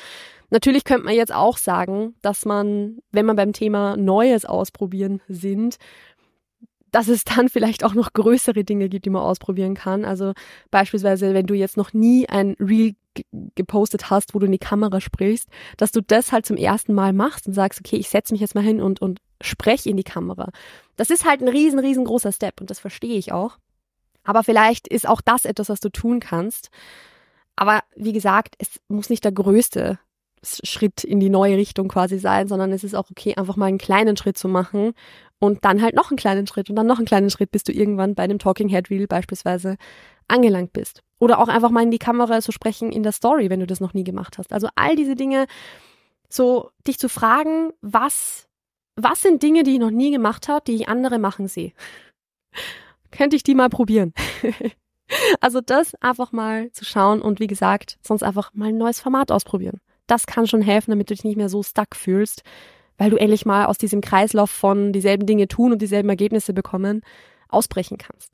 Natürlich 0.49 0.83
könnte 0.83 1.05
man 1.05 1.15
jetzt 1.15 1.33
auch 1.33 1.57
sagen, 1.57 2.15
dass 2.21 2.45
man, 2.45 2.99
wenn 3.11 3.25
man 3.25 3.35
beim 3.35 3.53
Thema 3.53 3.97
Neues 3.97 4.45
ausprobieren 4.45 5.21
sind, 5.27 5.77
dass 6.91 7.09
es 7.09 7.25
dann 7.25 7.49
vielleicht 7.49 7.83
auch 7.83 7.93
noch 7.93 8.13
größere 8.13 8.63
Dinge 8.63 8.87
gibt, 8.87 9.05
die 9.05 9.09
man 9.09 9.21
ausprobieren 9.21 9.73
kann. 9.73 10.05
Also 10.05 10.33
beispielsweise, 10.71 11.33
wenn 11.33 11.45
du 11.45 11.53
jetzt 11.53 11.75
noch 11.75 11.93
nie 11.93 12.29
ein 12.29 12.55
Reel 12.59 12.93
gepostet 13.55 14.09
hast, 14.09 14.33
wo 14.33 14.39
du 14.39 14.45
in 14.45 14.51
die 14.51 14.57
Kamera 14.57 15.01
sprichst, 15.01 15.49
dass 15.77 15.91
du 15.91 16.01
das 16.01 16.31
halt 16.31 16.45
zum 16.45 16.57
ersten 16.57 16.93
Mal 16.93 17.13
machst 17.13 17.47
und 17.47 17.53
sagst, 17.53 17.79
okay, 17.79 17.97
ich 17.97 18.09
setze 18.09 18.33
mich 18.33 18.41
jetzt 18.41 18.55
mal 18.55 18.63
hin 18.63 18.81
und, 18.81 19.01
und 19.01 19.19
spreche 19.41 19.89
in 19.89 19.97
die 19.97 20.03
Kamera. 20.03 20.51
Das 20.95 21.09
ist 21.09 21.25
halt 21.25 21.41
ein 21.41 21.47
riesen, 21.47 21.79
riesengroßer 21.79 22.31
Step 22.31 22.61
und 22.61 22.69
das 22.69 22.79
verstehe 22.79 23.17
ich 23.17 23.31
auch. 23.31 23.57
Aber 24.25 24.43
vielleicht 24.43 24.87
ist 24.87 25.07
auch 25.07 25.21
das 25.21 25.45
etwas, 25.45 25.69
was 25.69 25.79
du 25.79 25.89
tun 25.89 26.19
kannst. 26.19 26.69
Aber 27.55 27.83
wie 27.95 28.11
gesagt, 28.11 28.55
es 28.57 28.81
muss 28.89 29.09
nicht 29.09 29.23
der 29.23 29.31
größte 29.31 29.99
Schritt 30.43 31.03
in 31.03 31.19
die 31.19 31.29
neue 31.29 31.57
Richtung 31.57 31.87
quasi 31.87 32.19
sein, 32.19 32.47
sondern 32.47 32.71
es 32.71 32.83
ist 32.83 32.95
auch 32.95 33.09
okay, 33.09 33.35
einfach 33.35 33.55
mal 33.55 33.65
einen 33.65 33.77
kleinen 33.77 34.17
Schritt 34.17 34.37
zu 34.37 34.47
machen 34.47 34.93
und 35.39 35.65
dann 35.65 35.81
halt 35.81 35.95
noch 35.95 36.11
einen 36.11 36.17
kleinen 36.17 36.45
Schritt 36.47 36.69
und 36.69 36.75
dann 36.75 36.85
noch 36.85 36.97
einen 36.97 37.07
kleinen 37.07 37.29
Schritt, 37.29 37.51
bis 37.51 37.63
du 37.63 37.71
irgendwann 37.71 38.13
bei 38.13 38.23
einem 38.23 38.39
Talking 38.39 38.69
Head 38.69 38.89
Reel 38.89 39.07
beispielsweise 39.07 39.77
angelangt 40.27 40.73
bist. 40.73 41.01
Oder 41.19 41.39
auch 41.39 41.47
einfach 41.47 41.71
mal 41.71 41.83
in 41.83 41.91
die 41.91 41.97
Kamera 41.97 42.41
zu 42.41 42.51
sprechen 42.51 42.91
in 42.91 43.03
der 43.03 43.11
Story, 43.11 43.49
wenn 43.49 43.59
du 43.59 43.67
das 43.67 43.79
noch 43.79 43.93
nie 43.93 44.03
gemacht 44.03 44.37
hast. 44.37 44.53
Also 44.53 44.67
all 44.75 44.95
diese 44.95 45.15
Dinge, 45.15 45.47
so 46.29 46.71
dich 46.85 46.99
zu 46.99 47.09
fragen, 47.09 47.71
was, 47.81 48.47
was 48.95 49.21
sind 49.21 49.41
Dinge, 49.41 49.63
die 49.63 49.73
ich 49.73 49.79
noch 49.79 49.91
nie 49.91 50.11
gemacht 50.11 50.47
habe, 50.47 50.63
die 50.67 50.75
ich 50.75 50.89
andere 50.89 51.17
machen 51.17 51.47
sehe 51.47 51.71
könnte 53.15 53.35
ich 53.35 53.43
die 53.43 53.55
mal 53.55 53.69
probieren. 53.69 54.13
also 55.41 55.61
das 55.61 55.95
einfach 55.95 56.31
mal 56.31 56.71
zu 56.71 56.85
schauen 56.85 57.21
und 57.21 57.39
wie 57.39 57.47
gesagt, 57.47 57.97
sonst 58.01 58.23
einfach 58.23 58.53
mal 58.53 58.69
ein 58.69 58.77
neues 58.77 58.99
Format 58.99 59.31
ausprobieren. 59.31 59.79
Das 60.07 60.27
kann 60.27 60.47
schon 60.47 60.61
helfen, 60.61 60.91
damit 60.91 61.09
du 61.09 61.13
dich 61.13 61.23
nicht 61.23 61.37
mehr 61.37 61.49
so 61.49 61.63
stuck 61.63 61.95
fühlst, 61.95 62.43
weil 62.97 63.09
du 63.09 63.17
endlich 63.17 63.45
mal 63.45 63.65
aus 63.65 63.77
diesem 63.77 64.01
Kreislauf 64.01 64.51
von 64.51 64.93
dieselben 64.93 65.25
Dinge 65.25 65.47
tun 65.47 65.71
und 65.71 65.81
dieselben 65.81 66.09
Ergebnisse 66.09 66.53
bekommen 66.53 67.01
ausbrechen 67.49 67.97
kannst. 67.97 68.31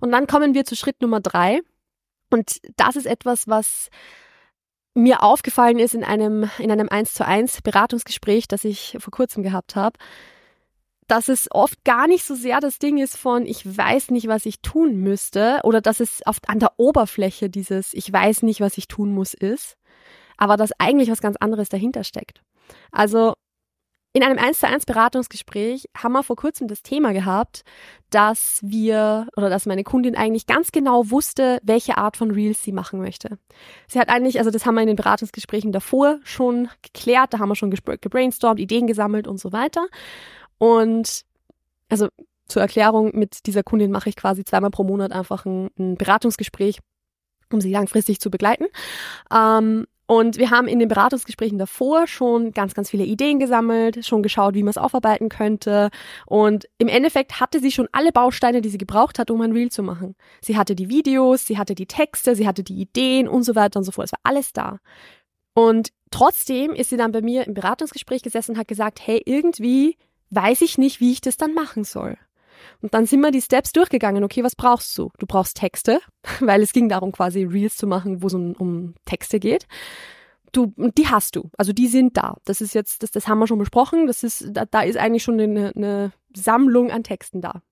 Und 0.00 0.12
dann 0.12 0.26
kommen 0.26 0.54
wir 0.54 0.64
zu 0.64 0.76
Schritt 0.76 1.00
Nummer 1.02 1.20
drei. 1.20 1.60
Und 2.30 2.58
das 2.76 2.96
ist 2.96 3.06
etwas, 3.06 3.48
was 3.48 3.88
mir 4.94 5.22
aufgefallen 5.22 5.78
ist 5.78 5.94
in 5.94 6.04
einem, 6.04 6.50
in 6.58 6.70
einem 6.70 6.88
1 6.88 7.14
zu 7.14 7.24
1 7.24 7.62
Beratungsgespräch, 7.62 8.48
das 8.48 8.64
ich 8.64 8.96
vor 9.00 9.10
kurzem 9.10 9.42
gehabt 9.42 9.76
habe 9.76 9.98
dass 11.08 11.28
es 11.28 11.48
oft 11.50 11.84
gar 11.84 12.06
nicht 12.06 12.24
so 12.24 12.34
sehr 12.34 12.60
das 12.60 12.78
Ding 12.78 12.98
ist 12.98 13.16
von, 13.16 13.46
ich 13.46 13.64
weiß 13.76 14.10
nicht, 14.10 14.28
was 14.28 14.46
ich 14.46 14.60
tun 14.60 14.96
müsste, 14.96 15.60
oder 15.64 15.80
dass 15.80 16.00
es 16.00 16.20
oft 16.26 16.48
an 16.48 16.60
der 16.60 16.72
Oberfläche 16.76 17.50
dieses, 17.50 17.94
ich 17.94 18.12
weiß 18.12 18.42
nicht, 18.42 18.60
was 18.60 18.78
ich 18.78 18.86
tun 18.88 19.12
muss, 19.12 19.34
ist, 19.34 19.76
aber 20.36 20.56
dass 20.56 20.78
eigentlich 20.78 21.10
was 21.10 21.20
ganz 21.20 21.36
anderes 21.36 21.68
dahinter 21.68 22.04
steckt. 22.04 22.42
Also 22.92 23.34
in 24.14 24.22
einem 24.22 24.38
1 24.38 24.60
zu 24.60 24.66
1 24.66 24.86
Beratungsgespräch 24.86 25.84
haben 25.96 26.12
wir 26.12 26.22
vor 26.22 26.36
kurzem 26.36 26.66
das 26.66 26.82
Thema 26.82 27.12
gehabt, 27.12 27.62
dass 28.10 28.58
wir 28.62 29.28
oder 29.36 29.50
dass 29.50 29.66
meine 29.66 29.84
Kundin 29.84 30.16
eigentlich 30.16 30.46
ganz 30.46 30.72
genau 30.72 31.10
wusste, 31.10 31.60
welche 31.62 31.98
Art 31.98 32.16
von 32.16 32.30
Reels 32.30 32.62
sie 32.62 32.72
machen 32.72 33.00
möchte. 33.00 33.38
Sie 33.86 33.98
hat 33.98 34.08
eigentlich, 34.08 34.38
also 34.38 34.50
das 34.50 34.64
haben 34.64 34.74
wir 34.76 34.80
in 34.80 34.88
den 34.88 34.96
Beratungsgesprächen 34.96 35.72
davor 35.72 36.20
schon 36.24 36.68
geklärt, 36.82 37.34
da 37.34 37.38
haben 37.38 37.50
wir 37.50 37.54
schon 37.54 37.70
gebrainstormt, 37.70 38.58
Ideen 38.58 38.86
gesammelt 38.86 39.28
und 39.28 39.38
so 39.38 39.52
weiter. 39.52 39.86
Und 40.58 41.22
also 41.88 42.08
zur 42.48 42.62
Erklärung, 42.62 43.10
mit 43.14 43.46
dieser 43.46 43.62
Kundin 43.62 43.90
mache 43.90 44.08
ich 44.08 44.16
quasi 44.16 44.44
zweimal 44.44 44.70
pro 44.70 44.84
Monat 44.84 45.12
einfach 45.12 45.44
ein, 45.44 45.70
ein 45.78 45.96
Beratungsgespräch, 45.96 46.80
um 47.52 47.60
sie 47.60 47.70
langfristig 47.70 48.20
zu 48.20 48.30
begleiten. 48.30 48.66
Ähm, 49.32 49.86
und 50.10 50.38
wir 50.38 50.50
haben 50.50 50.68
in 50.68 50.78
den 50.78 50.88
Beratungsgesprächen 50.88 51.58
davor 51.58 52.06
schon 52.06 52.52
ganz, 52.52 52.72
ganz 52.72 52.88
viele 52.88 53.04
Ideen 53.04 53.38
gesammelt, 53.38 54.06
schon 54.06 54.22
geschaut, 54.22 54.54
wie 54.54 54.62
man 54.62 54.70
es 54.70 54.78
aufarbeiten 54.78 55.28
könnte. 55.28 55.90
Und 56.24 56.66
im 56.78 56.88
Endeffekt 56.88 57.40
hatte 57.40 57.60
sie 57.60 57.70
schon 57.70 57.88
alle 57.92 58.10
Bausteine, 58.10 58.62
die 58.62 58.70
sie 58.70 58.78
gebraucht 58.78 59.18
hat, 59.18 59.30
um 59.30 59.42
ein 59.42 59.52
Reel 59.52 59.70
zu 59.70 59.82
machen. 59.82 60.16
Sie 60.40 60.56
hatte 60.56 60.74
die 60.74 60.88
Videos, 60.88 61.46
sie 61.46 61.58
hatte 61.58 61.74
die 61.74 61.84
Texte, 61.84 62.34
sie 62.34 62.48
hatte 62.48 62.64
die 62.64 62.80
Ideen 62.80 63.28
und 63.28 63.42
so 63.42 63.54
weiter 63.54 63.78
und 63.78 63.84
so 63.84 63.92
fort. 63.92 64.06
Es 64.06 64.12
war 64.12 64.20
alles 64.22 64.54
da. 64.54 64.78
Und 65.52 65.90
trotzdem 66.10 66.72
ist 66.72 66.88
sie 66.88 66.96
dann 66.96 67.12
bei 67.12 67.20
mir 67.20 67.46
im 67.46 67.52
Beratungsgespräch 67.52 68.22
gesessen 68.22 68.52
und 68.52 68.58
hat 68.58 68.68
gesagt, 68.68 69.06
hey, 69.06 69.20
irgendwie 69.26 69.98
weiß 70.30 70.62
ich 70.62 70.78
nicht, 70.78 71.00
wie 71.00 71.12
ich 71.12 71.20
das 71.20 71.36
dann 71.36 71.54
machen 71.54 71.84
soll. 71.84 72.16
Und 72.80 72.94
dann 72.94 73.06
sind 73.06 73.20
wir 73.20 73.30
die 73.30 73.40
Steps 73.40 73.72
durchgegangen. 73.72 74.24
Okay, 74.24 74.44
was 74.44 74.56
brauchst 74.56 74.96
du? 74.98 75.10
Du 75.18 75.26
brauchst 75.26 75.56
Texte, 75.56 76.00
weil 76.40 76.62
es 76.62 76.72
ging 76.72 76.88
darum, 76.88 77.12
quasi 77.12 77.44
Reels 77.44 77.76
zu 77.76 77.86
machen, 77.86 78.22
wo 78.22 78.26
es 78.26 78.34
um, 78.34 78.52
um 78.52 78.94
Texte 79.04 79.40
geht. 79.40 79.66
Du, 80.52 80.72
die 80.76 81.08
hast 81.08 81.36
du. 81.36 81.50
Also 81.58 81.72
die 81.72 81.88
sind 81.88 82.16
da. 82.16 82.36
Das 82.44 82.60
ist 82.60 82.74
jetzt, 82.74 83.02
das, 83.02 83.10
das 83.10 83.28
haben 83.28 83.38
wir 83.38 83.46
schon 83.46 83.58
besprochen. 83.58 84.06
Das 84.06 84.22
ist, 84.22 84.46
da, 84.50 84.64
da 84.64 84.82
ist 84.82 84.96
eigentlich 84.96 85.22
schon 85.22 85.38
eine, 85.38 85.72
eine 85.76 86.12
Sammlung 86.34 86.90
an 86.90 87.04
Texten 87.04 87.40
da. 87.40 87.62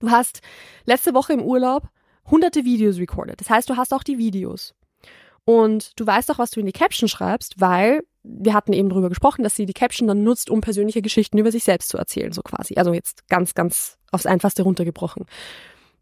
Du 0.00 0.10
hast 0.10 0.40
letzte 0.84 1.14
Woche 1.14 1.32
im 1.32 1.42
Urlaub 1.42 1.88
hunderte 2.30 2.64
Videos 2.64 2.98
recorded. 2.98 3.40
Das 3.40 3.50
heißt, 3.50 3.70
du 3.70 3.76
hast 3.76 3.94
auch 3.94 4.02
die 4.02 4.18
Videos. 4.18 4.74
Und 5.44 5.98
du 5.98 6.06
weißt 6.06 6.30
auch, 6.30 6.38
was 6.38 6.50
du 6.50 6.60
in 6.60 6.66
die 6.66 6.72
Caption 6.72 7.08
schreibst, 7.08 7.60
weil 7.60 8.02
wir 8.28 8.54
hatten 8.54 8.72
eben 8.72 8.88
darüber 8.88 9.08
gesprochen, 9.08 9.42
dass 9.42 9.54
sie 9.54 9.66
die 9.66 9.72
Caption 9.74 10.06
dann 10.06 10.22
nutzt, 10.22 10.50
um 10.50 10.60
persönliche 10.60 11.02
Geschichten 11.02 11.38
über 11.38 11.50
sich 11.50 11.64
selbst 11.64 11.88
zu 11.88 11.98
erzählen, 11.98 12.32
so 12.32 12.42
quasi. 12.42 12.74
Also 12.76 12.92
jetzt 12.92 13.26
ganz, 13.28 13.54
ganz 13.54 13.98
aufs 14.10 14.26
Einfachste 14.26 14.62
runtergebrochen. 14.62 15.26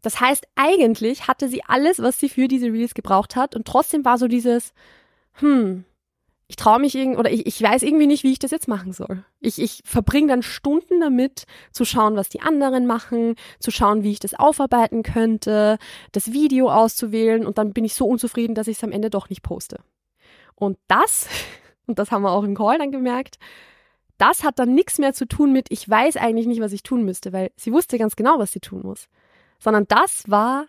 Das 0.01 0.19
heißt, 0.19 0.47
eigentlich 0.55 1.27
hatte 1.27 1.49
sie 1.49 1.63
alles, 1.65 2.01
was 2.01 2.19
sie 2.19 2.29
für 2.29 2.47
diese 2.47 2.67
Reels 2.67 2.93
gebraucht 2.93 3.35
hat 3.35 3.55
und 3.55 3.65
trotzdem 3.65 4.05
war 4.05 4.17
so 4.17 4.27
dieses, 4.27 4.73
hm, 5.33 5.85
ich 6.49 6.55
traue 6.55 6.79
mich 6.79 6.95
irgendwie, 6.95 7.17
oder 7.17 7.31
ich, 7.31 7.45
ich 7.45 7.61
weiß 7.61 7.83
irgendwie 7.83 8.07
nicht, 8.07 8.23
wie 8.23 8.31
ich 8.31 8.39
das 8.39 8.51
jetzt 8.51 8.69
machen 8.69 8.93
soll. 8.93 9.25
Ich, 9.41 9.59
ich 9.59 9.81
verbringe 9.83 10.27
dann 10.27 10.43
Stunden 10.43 11.01
damit, 11.01 11.45
zu 11.71 11.83
schauen, 11.83 12.15
was 12.15 12.29
die 12.29 12.41
anderen 12.41 12.87
machen, 12.87 13.35
zu 13.59 13.69
schauen, 13.69 14.03
wie 14.03 14.11
ich 14.11 14.19
das 14.19 14.33
aufarbeiten 14.33 15.03
könnte, 15.03 15.77
das 16.13 16.31
Video 16.31 16.71
auszuwählen 16.71 17.45
und 17.45 17.57
dann 17.57 17.73
bin 17.73 17.83
ich 17.83 17.95
so 17.95 18.05
unzufrieden, 18.05 18.55
dass 18.55 18.67
ich 18.67 18.77
es 18.77 18.83
am 18.83 18.93
Ende 18.93 19.09
doch 19.09 19.29
nicht 19.29 19.43
poste. 19.43 19.79
Und 20.55 20.77
das, 20.87 21.27
und 21.87 21.99
das 21.99 22.11
haben 22.11 22.21
wir 22.21 22.31
auch 22.31 22.43
im 22.43 22.55
Call 22.55 22.77
dann 22.77 22.91
gemerkt, 22.91 23.39
das 24.17 24.43
hat 24.43 24.59
dann 24.59 24.73
nichts 24.73 24.97
mehr 24.97 25.13
zu 25.13 25.27
tun 25.27 25.53
mit, 25.53 25.67
ich 25.69 25.87
weiß 25.87 26.17
eigentlich 26.17 26.47
nicht, 26.47 26.61
was 26.61 26.73
ich 26.73 26.83
tun 26.83 27.03
müsste, 27.03 27.33
weil 27.33 27.51
sie 27.55 27.71
wusste 27.71 27.97
ganz 27.97 28.15
genau, 28.15 28.39
was 28.39 28.51
sie 28.51 28.59
tun 28.59 28.81
muss. 28.83 29.07
Sondern 29.59 29.85
das 29.87 30.29
war 30.29 30.65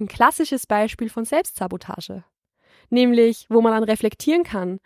ein 0.00 0.08
klassisches 0.08 0.66
Beispiel 0.66 1.08
von 1.08 1.24
Selbstsabotage. 1.24 2.24
Nämlich, 2.90 3.46
wo 3.48 3.60
man 3.60 3.72
dann 3.72 3.84
reflektieren 3.84 4.44
kann, 4.44 4.80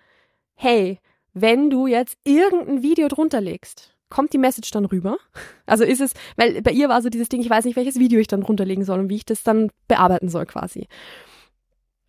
hey, 0.54 1.00
wenn 1.34 1.70
du 1.70 1.86
jetzt 1.86 2.16
irgendein 2.24 2.82
Video 2.82 3.08
drunter 3.08 3.40
legst, 3.40 3.94
kommt 4.08 4.32
die 4.32 4.38
Message 4.38 4.70
dann 4.70 4.84
rüber? 4.84 5.18
Also 5.68 5.82
ist 5.82 6.00
es, 6.00 6.12
weil 6.36 6.62
bei 6.62 6.70
ihr 6.70 6.88
war 6.88 7.02
so 7.02 7.08
dieses 7.08 7.28
Ding, 7.28 7.40
ich 7.40 7.50
weiß 7.50 7.64
nicht, 7.64 7.74
welches 7.74 7.98
Video 7.98 8.20
ich 8.20 8.28
dann 8.28 8.42
drunterlegen 8.42 8.84
soll 8.84 9.00
und 9.00 9.08
wie 9.08 9.16
ich 9.16 9.24
das 9.24 9.42
dann 9.42 9.72
bearbeiten 9.88 10.28
soll 10.28 10.46
quasi. 10.46 10.86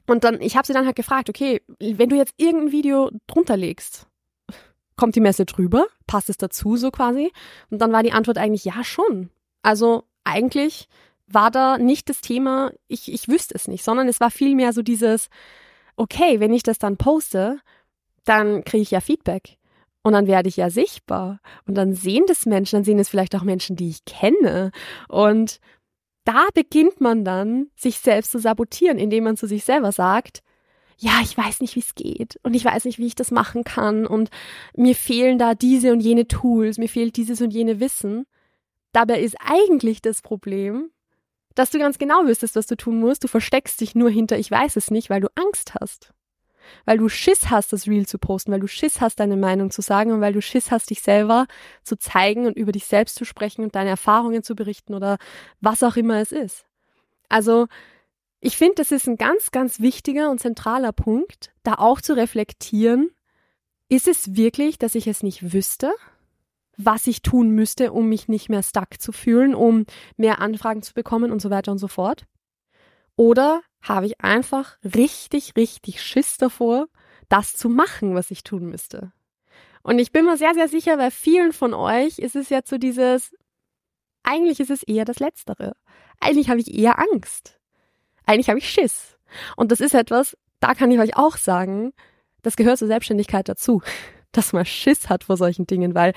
Und 0.07 0.23
dann, 0.23 0.41
ich 0.41 0.55
habe 0.55 0.65
sie 0.65 0.73
dann 0.73 0.85
halt 0.85 0.95
gefragt, 0.95 1.29
okay, 1.29 1.61
wenn 1.79 2.09
du 2.09 2.15
jetzt 2.15 2.33
irgendein 2.37 2.71
Video 2.71 3.11
drunter 3.27 3.57
legst, 3.57 4.07
kommt 4.95 5.15
die 5.15 5.21
Message 5.21 5.57
rüber? 5.57 5.85
Passt 6.07 6.29
es 6.29 6.37
dazu 6.37 6.77
so 6.77 6.89
quasi? 6.91 7.31
Und 7.69 7.79
dann 7.79 7.91
war 7.91 8.03
die 8.03 8.13
Antwort 8.13 8.37
eigentlich 8.37 8.65
ja 8.65 8.83
schon. 8.83 9.29
Also 9.61 10.05
eigentlich 10.23 10.87
war 11.27 11.51
da 11.51 11.77
nicht 11.77 12.09
das 12.09 12.21
Thema, 12.21 12.71
ich, 12.87 13.11
ich 13.13 13.27
wüsste 13.27 13.53
es 13.53 13.67
nicht, 13.67 13.83
sondern 13.83 14.07
es 14.07 14.19
war 14.19 14.31
vielmehr 14.31 14.73
so 14.73 14.81
dieses, 14.81 15.29
okay, 15.97 16.39
wenn 16.39 16.53
ich 16.53 16.63
das 16.63 16.79
dann 16.79 16.97
poste, 16.97 17.59
dann 18.23 18.63
kriege 18.63 18.81
ich 18.81 18.91
ja 18.91 19.01
Feedback. 19.01 19.57
Und 20.03 20.13
dann 20.13 20.27
werde 20.27 20.47
ich 20.47 20.55
ja 20.55 20.69
sichtbar. 20.69 21.41
Und 21.65 21.75
dann 21.75 21.93
sehen 21.93 22.23
das 22.27 22.45
Menschen, 22.45 22.77
dann 22.77 22.83
sehen 22.85 22.99
es 22.99 23.09
vielleicht 23.09 23.35
auch 23.35 23.43
Menschen, 23.43 23.75
die 23.75 23.89
ich 23.89 24.05
kenne. 24.05 24.71
Und 25.09 25.59
da 26.27 26.47
beginnt 26.53 26.99
man 26.99 27.23
dann, 27.23 27.71
sich 27.77 27.99
selbst 27.99 28.31
zu 28.31 28.39
sabotieren, 28.39 28.97
indem 28.97 29.23
man 29.23 29.37
zu 29.37 29.47
sich 29.47 29.63
selber 29.63 29.93
sagt, 29.93 30.43
ja, 30.97 31.21
ich 31.23 31.37
weiß 31.37 31.61
nicht, 31.61 31.75
wie 31.75 31.79
es 31.79 31.95
geht 31.95 32.37
und 32.43 32.53
ich 32.53 32.65
weiß 32.65 32.83
nicht, 32.83 32.97
wie 32.97 33.05
ich 33.05 33.15
das 33.15 33.31
machen 33.31 33.63
kann 33.63 34.05
und 34.05 34.29
mir 34.75 34.93
fehlen 34.93 35.37
da 35.37 35.55
diese 35.55 35.93
und 35.93 36.01
jene 36.01 36.27
Tools, 36.27 36.79
mir 36.79 36.89
fehlt 36.89 37.15
dieses 37.15 37.39
und 37.39 37.51
jene 37.51 37.79
Wissen. 37.79 38.25
Dabei 38.91 39.21
ist 39.21 39.37
eigentlich 39.39 40.01
das 40.01 40.21
Problem, 40.21 40.89
dass 41.55 41.69
du 41.69 41.79
ganz 41.79 41.97
genau 41.97 42.25
wüsstest, 42.25 42.55
was 42.57 42.67
du 42.67 42.75
tun 42.75 42.99
musst. 42.99 43.23
Du 43.23 43.27
versteckst 43.27 43.79
dich 43.79 43.95
nur 43.95 44.09
hinter 44.09 44.37
ich 44.37 44.51
weiß 44.51 44.75
es 44.75 44.91
nicht, 44.91 45.09
weil 45.09 45.21
du 45.21 45.29
Angst 45.35 45.75
hast 45.79 46.13
weil 46.85 46.97
du 46.97 47.09
Schiss 47.09 47.49
hast, 47.49 47.73
das 47.73 47.87
Reel 47.87 48.05
zu 48.07 48.17
posten, 48.17 48.51
weil 48.51 48.59
du 48.59 48.67
Schiss 48.67 49.01
hast, 49.01 49.19
deine 49.19 49.37
Meinung 49.37 49.71
zu 49.71 49.81
sagen 49.81 50.11
und 50.11 50.21
weil 50.21 50.33
du 50.33 50.41
Schiss 50.41 50.71
hast, 50.71 50.89
dich 50.89 51.01
selber 51.01 51.47
zu 51.83 51.97
zeigen 51.97 52.45
und 52.45 52.57
über 52.57 52.71
dich 52.71 52.85
selbst 52.85 53.15
zu 53.15 53.25
sprechen 53.25 53.63
und 53.63 53.75
deine 53.75 53.89
Erfahrungen 53.89 54.43
zu 54.43 54.55
berichten 54.55 54.93
oder 54.93 55.17
was 55.61 55.83
auch 55.83 55.95
immer 55.95 56.19
es 56.19 56.31
ist. 56.31 56.65
Also, 57.29 57.67
ich 58.39 58.57
finde, 58.57 58.75
das 58.75 58.91
ist 58.91 59.07
ein 59.07 59.17
ganz, 59.17 59.51
ganz 59.51 59.79
wichtiger 59.79 60.29
und 60.29 60.39
zentraler 60.39 60.91
Punkt, 60.91 61.51
da 61.63 61.73
auch 61.75 62.01
zu 62.01 62.15
reflektieren, 62.15 63.09
ist 63.89 64.07
es 64.07 64.35
wirklich, 64.35 64.77
dass 64.77 64.95
ich 64.95 65.07
es 65.07 65.23
nicht 65.23 65.53
wüsste, 65.53 65.91
was 66.77 67.07
ich 67.07 67.21
tun 67.23 67.49
müsste, 67.49 67.91
um 67.91 68.07
mich 68.07 68.27
nicht 68.27 68.49
mehr 68.49 68.61
stuck 68.61 69.01
zu 69.01 69.11
fühlen, 69.11 69.55
um 69.55 69.85
mehr 70.15 70.39
Anfragen 70.39 70.83
zu 70.83 70.93
bekommen 70.93 71.31
und 71.31 71.41
so 71.41 71.49
weiter 71.49 71.71
und 71.71 71.79
so 71.79 71.87
fort? 71.87 72.25
Oder 73.17 73.61
habe 73.81 74.05
ich 74.05 74.21
einfach 74.21 74.77
richtig, 74.83 75.57
richtig 75.57 76.01
Schiss 76.01 76.37
davor, 76.37 76.87
das 77.27 77.55
zu 77.55 77.67
machen, 77.67 78.15
was 78.15 78.31
ich 78.31 78.43
tun 78.43 78.69
müsste. 78.69 79.11
Und 79.83 79.99
ich 79.99 80.11
bin 80.11 80.25
mir 80.25 80.37
sehr, 80.37 80.53
sehr 80.53 80.67
sicher, 80.67 80.97
bei 80.97 81.11
vielen 81.11 81.51
von 81.51 81.73
euch 81.73 82.19
ist 82.19 82.35
es 82.35 82.49
jetzt 82.49 82.69
so 82.69 82.77
dieses, 82.77 83.31
eigentlich 84.23 84.59
ist 84.59 84.69
es 84.69 84.83
eher 84.83 85.05
das 85.05 85.19
Letztere. 85.19 85.75
Eigentlich 86.19 86.49
habe 86.49 86.59
ich 86.59 86.73
eher 86.73 86.99
Angst. 86.99 87.59
Eigentlich 88.25 88.49
habe 88.49 88.59
ich 88.59 88.69
Schiss. 88.69 89.17
Und 89.55 89.71
das 89.71 89.79
ist 89.79 89.93
etwas, 89.93 90.37
da 90.59 90.73
kann 90.73 90.91
ich 90.91 90.99
euch 90.99 91.15
auch 91.17 91.37
sagen, 91.37 91.93
das 92.41 92.55
gehört 92.55 92.77
zur 92.77 92.87
Selbstständigkeit 92.87 93.49
dazu, 93.49 93.81
dass 94.31 94.53
man 94.53 94.65
Schiss 94.65 95.09
hat 95.09 95.23
vor 95.23 95.37
solchen 95.37 95.65
Dingen, 95.65 95.95
weil 95.95 96.13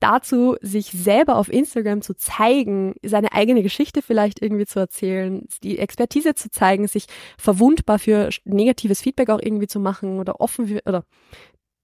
dazu, 0.00 0.56
sich 0.60 0.90
selber 0.90 1.36
auf 1.36 1.50
Instagram 1.50 2.02
zu 2.02 2.14
zeigen, 2.14 2.94
seine 3.02 3.32
eigene 3.32 3.62
Geschichte 3.62 4.02
vielleicht 4.02 4.42
irgendwie 4.42 4.66
zu 4.66 4.78
erzählen, 4.78 5.46
die 5.62 5.78
Expertise 5.78 6.34
zu 6.34 6.50
zeigen, 6.50 6.86
sich 6.86 7.06
verwundbar 7.38 7.98
für 7.98 8.30
negatives 8.44 9.00
Feedback 9.00 9.30
auch 9.30 9.40
irgendwie 9.40 9.66
zu 9.66 9.80
machen 9.80 10.18
oder 10.18 10.40
offen 10.40 10.80
oder 10.84 11.04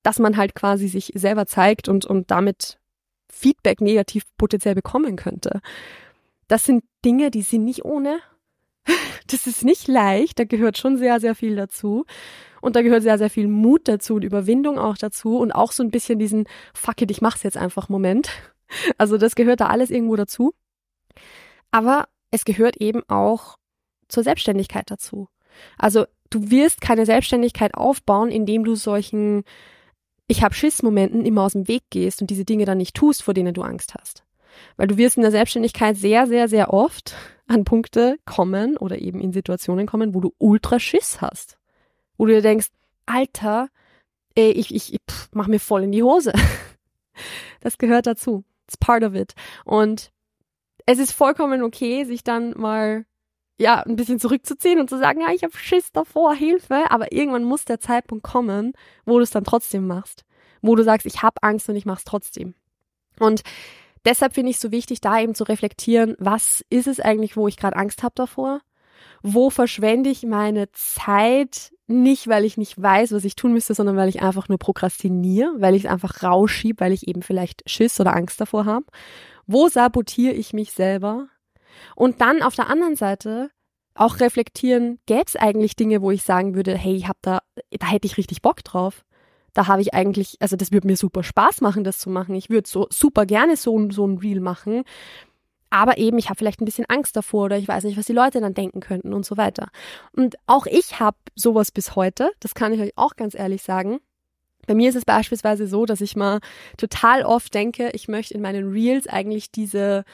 dass 0.02 0.18
man 0.18 0.36
halt 0.36 0.54
quasi 0.54 0.88
sich 0.88 1.12
selber 1.14 1.46
zeigt 1.46 1.88
und, 1.88 2.04
und 2.04 2.30
damit 2.30 2.78
Feedback 3.32 3.80
negativ 3.80 4.24
potenziell 4.36 4.74
bekommen 4.74 5.16
könnte. 5.16 5.60
Das 6.48 6.64
sind 6.64 6.84
Dinge, 7.04 7.30
die 7.30 7.42
sind 7.42 7.64
nicht 7.64 7.84
ohne. 7.84 8.18
Das 9.28 9.46
ist 9.46 9.64
nicht 9.64 9.88
leicht, 9.88 10.38
da 10.38 10.44
gehört 10.44 10.76
schon 10.76 10.98
sehr, 10.98 11.20
sehr 11.20 11.34
viel 11.34 11.56
dazu. 11.56 12.04
Und 12.60 12.76
da 12.76 12.82
gehört 12.82 13.02
sehr, 13.02 13.18
sehr 13.18 13.30
viel 13.30 13.48
Mut 13.48 13.88
dazu 13.88 14.16
und 14.16 14.24
Überwindung 14.24 14.78
auch 14.78 14.96
dazu 14.96 15.38
und 15.38 15.52
auch 15.52 15.72
so 15.72 15.82
ein 15.82 15.90
bisschen 15.90 16.18
diesen 16.18 16.46
Fuck 16.74 17.02
it, 17.02 17.10
ich 17.10 17.20
mach's 17.22 17.42
jetzt 17.42 17.56
einfach 17.56 17.88
Moment. 17.88 18.30
Also 18.96 19.18
das 19.18 19.34
gehört 19.34 19.60
da 19.60 19.66
alles 19.66 19.90
irgendwo 19.90 20.16
dazu. 20.16 20.54
Aber 21.70 22.08
es 22.30 22.46
gehört 22.46 22.78
eben 22.78 23.02
auch 23.08 23.58
zur 24.08 24.22
Selbstständigkeit 24.22 24.90
dazu. 24.90 25.28
Also 25.76 26.06
du 26.30 26.50
wirst 26.50 26.80
keine 26.80 27.04
Selbstständigkeit 27.04 27.74
aufbauen, 27.74 28.30
indem 28.30 28.64
du 28.64 28.74
solchen 28.74 29.44
ich 30.26 30.42
hab 30.42 30.54
Schiss-Momenten 30.54 31.26
immer 31.26 31.42
aus 31.42 31.52
dem 31.52 31.68
Weg 31.68 31.82
gehst 31.90 32.22
und 32.22 32.30
diese 32.30 32.44
Dinge 32.44 32.64
dann 32.64 32.78
nicht 32.78 32.94
tust, 32.94 33.22
vor 33.22 33.34
denen 33.34 33.52
du 33.52 33.62
Angst 33.62 33.94
hast. 33.94 34.24
Weil 34.76 34.86
du 34.86 34.96
wirst 34.96 35.16
in 35.16 35.22
der 35.22 35.30
Selbstständigkeit 35.30 35.96
sehr, 35.96 36.26
sehr, 36.26 36.48
sehr 36.48 36.72
oft 36.72 37.14
an 37.46 37.64
Punkte 37.64 38.16
kommen 38.24 38.76
oder 38.76 38.98
eben 38.98 39.20
in 39.20 39.32
Situationen 39.32 39.86
kommen, 39.86 40.14
wo 40.14 40.20
du 40.20 40.32
ultra 40.38 40.78
Schiss 40.78 41.20
hast 41.20 41.58
wo 42.22 42.26
du 42.26 42.34
dir 42.34 42.42
denkst, 42.42 42.68
Alter, 43.04 43.68
ey, 44.36 44.52
ich, 44.52 44.72
ich, 44.72 44.94
ich 44.94 45.00
pff, 45.10 45.28
mach 45.32 45.48
mir 45.48 45.58
voll 45.58 45.82
in 45.82 45.92
die 45.92 46.02
Hose. 46.04 46.32
Das 47.60 47.78
gehört 47.78 48.06
dazu. 48.06 48.44
It's 48.66 48.76
part 48.76 49.04
of 49.04 49.14
it. 49.14 49.34
Und 49.64 50.10
es 50.86 50.98
ist 50.98 51.12
vollkommen 51.12 51.62
okay, 51.62 52.04
sich 52.04 52.24
dann 52.24 52.58
mal 52.58 53.04
ja, 53.56 53.82
ein 53.82 53.94
bisschen 53.94 54.18
zurückzuziehen 54.18 54.80
und 54.80 54.88
zu 54.88 54.98
sagen, 54.98 55.20
ja, 55.20 55.28
ich 55.32 55.44
habe 55.44 55.56
Schiss 55.56 55.92
davor, 55.92 56.34
Hilfe, 56.34 56.90
aber 56.90 57.12
irgendwann 57.12 57.44
muss 57.44 57.64
der 57.64 57.78
Zeitpunkt 57.78 58.24
kommen, 58.24 58.72
wo 59.04 59.18
du 59.18 59.22
es 59.22 59.30
dann 59.30 59.44
trotzdem 59.44 59.86
machst, 59.86 60.24
wo 60.60 60.74
du 60.74 60.82
sagst, 60.82 61.06
ich 61.06 61.22
habe 61.22 61.42
Angst 61.42 61.68
und 61.68 61.76
ich 61.76 61.86
mach's 61.86 62.04
trotzdem. 62.04 62.54
Und 63.20 63.42
deshalb 64.04 64.34
finde 64.34 64.50
ich 64.50 64.56
es 64.56 64.62
so 64.62 64.70
wichtig, 64.70 65.00
da 65.00 65.20
eben 65.20 65.34
zu 65.34 65.44
reflektieren, 65.44 66.16
was 66.18 66.64
ist 66.70 66.86
es 66.86 67.00
eigentlich, 67.00 67.36
wo 67.36 67.48
ich 67.48 67.56
gerade 67.56 67.76
Angst 67.76 68.02
habe 68.02 68.14
davor? 68.14 68.60
Wo 69.22 69.50
verschwende 69.50 70.10
ich 70.10 70.24
meine 70.24 70.70
Zeit 70.72 71.72
nicht, 71.86 72.28
weil 72.28 72.44
ich 72.44 72.56
nicht 72.56 72.80
weiß, 72.80 73.12
was 73.12 73.24
ich 73.24 73.36
tun 73.36 73.52
müsste, 73.52 73.74
sondern 73.74 73.96
weil 73.96 74.08
ich 74.08 74.22
einfach 74.22 74.48
nur 74.48 74.58
prokrastiniere, 74.58 75.54
weil 75.58 75.74
ich 75.74 75.84
es 75.84 75.90
einfach 75.90 76.22
rausschiebe, 76.22 76.80
weil 76.80 76.92
ich 76.92 77.06
eben 77.08 77.22
vielleicht 77.22 77.68
Schiss 77.68 78.00
oder 78.00 78.16
Angst 78.16 78.40
davor 78.40 78.64
habe. 78.64 78.86
Wo 79.46 79.68
sabotiere 79.68 80.34
ich 80.34 80.52
mich 80.52 80.72
selber? 80.72 81.28
Und 81.94 82.20
dann 82.20 82.42
auf 82.42 82.54
der 82.54 82.68
anderen 82.68 82.96
Seite 82.96 83.50
auch 83.94 84.20
reflektieren, 84.20 84.98
gäbe 85.06 85.24
es 85.26 85.36
eigentlich 85.36 85.76
Dinge, 85.76 86.00
wo 86.00 86.10
ich 86.10 86.22
sagen 86.22 86.54
würde, 86.54 86.76
hey, 86.76 86.94
ich 86.94 87.08
hab 87.08 87.20
da, 87.22 87.42
da 87.70 87.86
hätte 87.86 88.06
ich 88.06 88.16
richtig 88.16 88.42
Bock 88.42 88.64
drauf. 88.64 89.04
Da 89.54 89.68
habe 89.68 89.82
ich 89.82 89.94
eigentlich, 89.94 90.36
also 90.40 90.56
das 90.56 90.72
würde 90.72 90.86
mir 90.86 90.96
super 90.96 91.22
Spaß 91.22 91.60
machen, 91.60 91.84
das 91.84 91.98
zu 91.98 92.10
machen. 92.10 92.34
Ich 92.34 92.50
würde 92.50 92.68
so 92.68 92.86
super 92.90 93.26
gerne 93.26 93.56
so, 93.56 93.90
so 93.90 94.06
ein 94.06 94.18
Reel 94.18 94.40
machen. 94.40 94.84
Aber 95.70 95.96
eben, 95.96 96.18
ich 96.18 96.28
habe 96.28 96.36
vielleicht 96.36 96.60
ein 96.60 96.66
bisschen 96.66 96.84
Angst 96.88 97.16
davor 97.16 97.44
oder 97.46 97.56
ich 97.56 97.66
weiß 97.66 97.84
nicht, 97.84 97.96
was 97.96 98.06
die 98.06 98.12
Leute 98.12 98.40
dann 98.40 98.52
denken 98.52 98.80
könnten 98.80 99.14
und 99.14 99.24
so 99.24 99.38
weiter. 99.38 99.68
Und 100.14 100.36
auch 100.46 100.66
ich 100.66 101.00
habe 101.00 101.16
sowas 101.34 101.70
bis 101.70 101.96
heute, 101.96 102.30
das 102.40 102.54
kann 102.54 102.74
ich 102.74 102.80
euch 102.80 102.92
auch 102.96 103.16
ganz 103.16 103.34
ehrlich 103.34 103.62
sagen. 103.62 104.00
Bei 104.66 104.74
mir 104.74 104.90
ist 104.90 104.96
es 104.96 105.04
beispielsweise 105.04 105.66
so, 105.66 105.86
dass 105.86 106.00
ich 106.00 106.14
mal 106.14 106.40
total 106.76 107.24
oft 107.24 107.54
denke, 107.54 107.90
ich 107.94 108.06
möchte 108.06 108.34
in 108.34 108.42
meinen 108.42 108.70
Reels 108.70 109.06
eigentlich 109.06 109.50
diese 109.50 110.04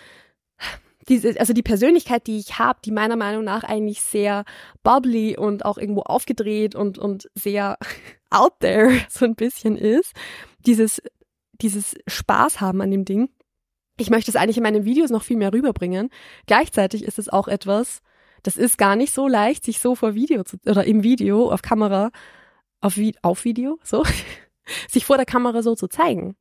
diese, 1.08 1.38
also 1.40 1.52
die 1.52 1.62
Persönlichkeit, 1.62 2.26
die 2.26 2.38
ich 2.38 2.58
habe, 2.58 2.80
die 2.84 2.90
meiner 2.90 3.16
Meinung 3.16 3.44
nach 3.44 3.64
eigentlich 3.64 4.02
sehr 4.02 4.44
bubbly 4.82 5.36
und 5.36 5.64
auch 5.64 5.78
irgendwo 5.78 6.02
aufgedreht 6.02 6.74
und, 6.74 6.98
und 6.98 7.30
sehr 7.34 7.78
out 8.30 8.60
there 8.60 9.00
so 9.08 9.24
ein 9.24 9.34
bisschen 9.34 9.76
ist, 9.76 10.12
dieses, 10.66 11.02
dieses 11.60 11.94
Spaß 12.06 12.60
haben 12.60 12.80
an 12.80 12.90
dem 12.90 13.04
Ding, 13.04 13.30
ich 13.98 14.10
möchte 14.10 14.30
es 14.30 14.36
eigentlich 14.36 14.58
in 14.58 14.62
meinen 14.62 14.84
Videos 14.84 15.10
noch 15.10 15.24
viel 15.24 15.36
mehr 15.36 15.52
rüberbringen. 15.52 16.10
Gleichzeitig 16.46 17.02
ist 17.02 17.18
es 17.18 17.28
auch 17.28 17.48
etwas, 17.48 18.00
das 18.44 18.56
ist 18.56 18.78
gar 18.78 18.94
nicht 18.94 19.12
so 19.12 19.26
leicht, 19.26 19.64
sich 19.64 19.80
so 19.80 19.96
vor 19.96 20.14
Video 20.14 20.44
zu, 20.44 20.56
oder 20.66 20.84
im 20.84 21.02
Video, 21.02 21.50
auf 21.50 21.62
Kamera, 21.62 22.10
auf, 22.80 22.98
auf 23.22 23.44
Video, 23.44 23.78
so, 23.82 24.04
sich 24.88 25.04
vor 25.04 25.16
der 25.16 25.26
Kamera 25.26 25.62
so 25.62 25.74
zu 25.74 25.88
zeigen. 25.88 26.36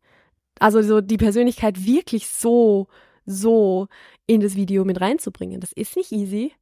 Also 0.59 0.81
so 0.81 1.01
die 1.01 1.17
Persönlichkeit 1.17 1.85
wirklich 1.85 2.27
so, 2.27 2.87
so 3.27 3.87
in 4.25 4.41
das 4.41 4.55
Video 4.55 4.85
mit 4.85 4.99
reinzubringen. 4.99 5.59
Das 5.59 5.71
ist 5.71 5.95
nicht 5.95 6.11
easy. 6.11 6.53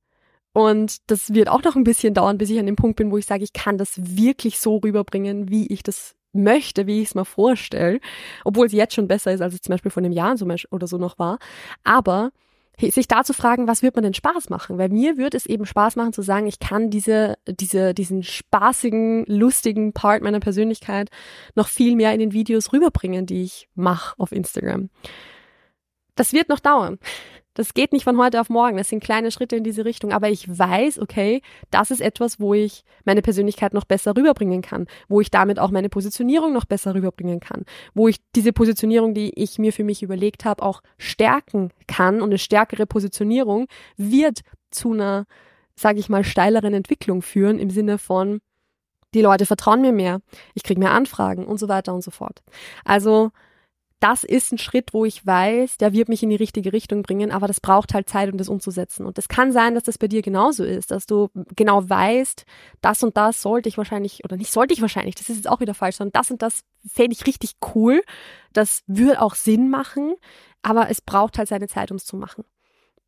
Und 0.51 1.10
das 1.10 1.34
wird 1.34 1.49
auch 1.49 1.63
noch 1.63 1.75
ein 1.75 1.84
bisschen 1.84 2.13
dauern, 2.13 2.38
bis 2.38 2.49
ich 2.49 2.60
an 2.60 2.65
dem 2.65 2.75
Punkt 2.75 2.97
bin, 2.97 3.12
wo 3.12 3.17
ich 3.17 3.25
sage, 3.25 3.43
ich 3.43 3.54
kann 3.54 3.78
das 3.78 3.93
wirklich 3.97 4.60
so 4.60 4.78
rüberbringen, 4.78 5.49
wie 5.49 5.67
ich 5.67 5.84
das 5.84 6.15
möchte, 6.32 6.88
wie 6.88 7.01
ich 7.01 7.10
es 7.10 7.15
mir 7.15 7.25
vorstelle, 7.25 7.99
obwohl 8.43 8.67
es 8.67 8.73
jetzt 8.73 8.93
schon 8.93 9.08
besser 9.08 9.34
ist, 9.34 9.41
als 9.41 9.54
es 9.54 9.62
zum 9.62 9.73
Beispiel 9.73 9.91
vor 9.91 10.04
einem 10.04 10.12
Jahr 10.12 10.36
oder 10.71 10.88
so 10.88 10.97
noch 10.97 11.19
war. 11.19 11.39
Aber 11.84 12.32
sich 12.80 13.08
da 13.08 13.23
zu 13.23 13.34
fragen, 13.34 13.67
was 13.67 13.84
wird 13.84 13.95
man 13.95 14.04
denn 14.04 14.13
Spaß 14.13 14.49
machen? 14.49 14.78
Weil 14.78 14.89
mir 14.89 15.17
wird 15.17 15.34
es 15.34 15.45
eben 15.45 15.65
Spaß 15.65 15.95
machen 15.95 16.13
zu 16.13 16.21
sagen, 16.21 16.47
ich 16.47 16.60
kann 16.60 16.89
diese, 16.89 17.36
diese, 17.47 17.93
diesen 17.93 18.23
spaßigen, 18.23 19.25
lustigen 19.28 19.93
Part 19.93 20.21
meiner 20.23 20.39
Persönlichkeit 20.39 21.10
noch 21.56 21.67
viel 21.67 21.95
mehr 21.95 22.13
in 22.13 22.19
den 22.19 22.34
Videos 22.34 22.73
rüberbringen, 22.73 23.25
die 23.25 23.43
ich 23.43 23.69
mache 23.75 24.15
auf 24.19 24.32
Instagram. 24.32 24.89
Das 26.15 26.34
wird 26.34 26.49
noch 26.49 26.60
dauern. 26.60 26.97
Das 27.56 27.73
geht 27.73 27.93
nicht 27.93 28.04
von 28.04 28.17
heute 28.17 28.41
auf 28.41 28.49
morgen. 28.49 28.75
Das 28.75 28.89
sind 28.89 29.01
kleine 29.01 29.32
Schritte 29.32 29.56
in 29.56 29.63
diese 29.63 29.86
Richtung. 29.86 30.12
Aber 30.12 30.30
ich 30.30 30.47
weiß, 30.47 30.99
okay, 30.99 31.41
das 31.71 31.89
ist 31.89 32.01
etwas, 32.01 32.39
wo 32.39 32.54
ich 32.54 32.84
meine 33.06 33.21
Persönlichkeit 33.21 33.73
noch 33.73 33.86
besser 33.86 34.15
rüberbringen 34.15 34.62
kann, 34.62 34.88
wo 35.08 35.21
ich 35.21 35.32
damit 35.32 35.58
auch 35.58 35.71
meine 35.71 35.88
Positionierung 35.88 36.51
noch 36.51 36.65
besser 36.65 36.93
rüberbringen 36.93 37.39
kann, 37.39 37.63
wo 37.93 38.10
ich 38.10 38.17
diese 38.36 38.51
Positionierung, 38.51 39.13
die 39.13 39.32
ich 39.41 39.58
mir 39.58 39.71
für 39.71 39.86
mich 39.86 40.04
überlegt 40.04 40.43
habe, 40.43 40.63
auch 40.63 40.82
stärken 40.97 41.71
kann. 41.88 42.15
Und 42.21 42.30
eine 42.30 42.38
stärkere 42.38 42.86
Positionierung 42.86 43.67
wird 43.95 44.41
zu 44.69 44.91
einer, 44.91 45.25
sage 45.75 45.99
ich 45.99 46.10
mal, 46.10 46.25
steileren 46.25 46.73
Entwicklung 46.73 47.21
führen 47.21 47.58
im 47.58 47.69
Sinne 47.69 47.97
von, 47.97 48.41
die 49.13 49.21
Leute 49.21 49.45
vertrauen 49.45 49.80
mir 49.80 49.93
mehr, 49.93 50.19
ich 50.56 50.63
kriege 50.63 50.80
mehr 50.80 50.91
Anfragen 50.91 51.45
und 51.45 51.58
so 51.58 51.69
weiter 51.69 51.93
und 51.93 52.04
so 52.04 52.12
fort. 52.12 52.43
Also 52.84 53.32
das 54.05 54.23
ist 54.23 54.51
ein 54.51 54.59
Schritt, 54.59 54.93
wo 54.93 55.03
ich 55.03 55.25
weiß, 55.25 55.79
der 55.79 55.91
wird 55.91 56.09
mich 56.09 56.21
in 56.21 56.29
die 56.29 56.35
richtige 56.35 56.73
Richtung 56.73 57.01
bringen, 57.01 57.31
aber 57.31 57.47
das 57.47 57.59
braucht 57.59 57.95
halt 57.95 58.07
Zeit, 58.07 58.31
um 58.31 58.37
das 58.37 58.49
umzusetzen. 58.49 59.03
Und 59.03 59.17
es 59.17 59.27
kann 59.27 59.51
sein, 59.51 59.73
dass 59.73 59.81
das 59.81 59.97
bei 59.97 60.07
dir 60.07 60.21
genauso 60.21 60.63
ist, 60.63 60.91
dass 60.91 61.07
du 61.07 61.31
genau 61.55 61.89
weißt, 61.89 62.45
das 62.81 63.01
und 63.01 63.17
das 63.17 63.41
sollte 63.41 63.67
ich 63.67 63.79
wahrscheinlich, 63.79 64.23
oder 64.23 64.37
nicht 64.37 64.51
sollte 64.51 64.75
ich 64.75 64.81
wahrscheinlich, 64.81 65.15
das 65.15 65.29
ist 65.29 65.37
jetzt 65.37 65.49
auch 65.49 65.59
wieder 65.59 65.73
falsch, 65.73 65.95
sondern 65.95 66.11
das 66.11 66.29
und 66.29 66.43
das 66.43 66.61
fände 66.87 67.15
ich 67.19 67.25
richtig 67.25 67.53
cool. 67.73 68.03
Das 68.53 68.83
würde 68.85 69.19
auch 69.23 69.33
Sinn 69.33 69.71
machen, 69.71 70.13
aber 70.61 70.91
es 70.91 71.01
braucht 71.01 71.39
halt 71.39 71.47
seine 71.47 71.67
Zeit, 71.67 71.89
um 71.89 71.97
es 71.97 72.05
zu 72.05 72.15
machen. 72.15 72.43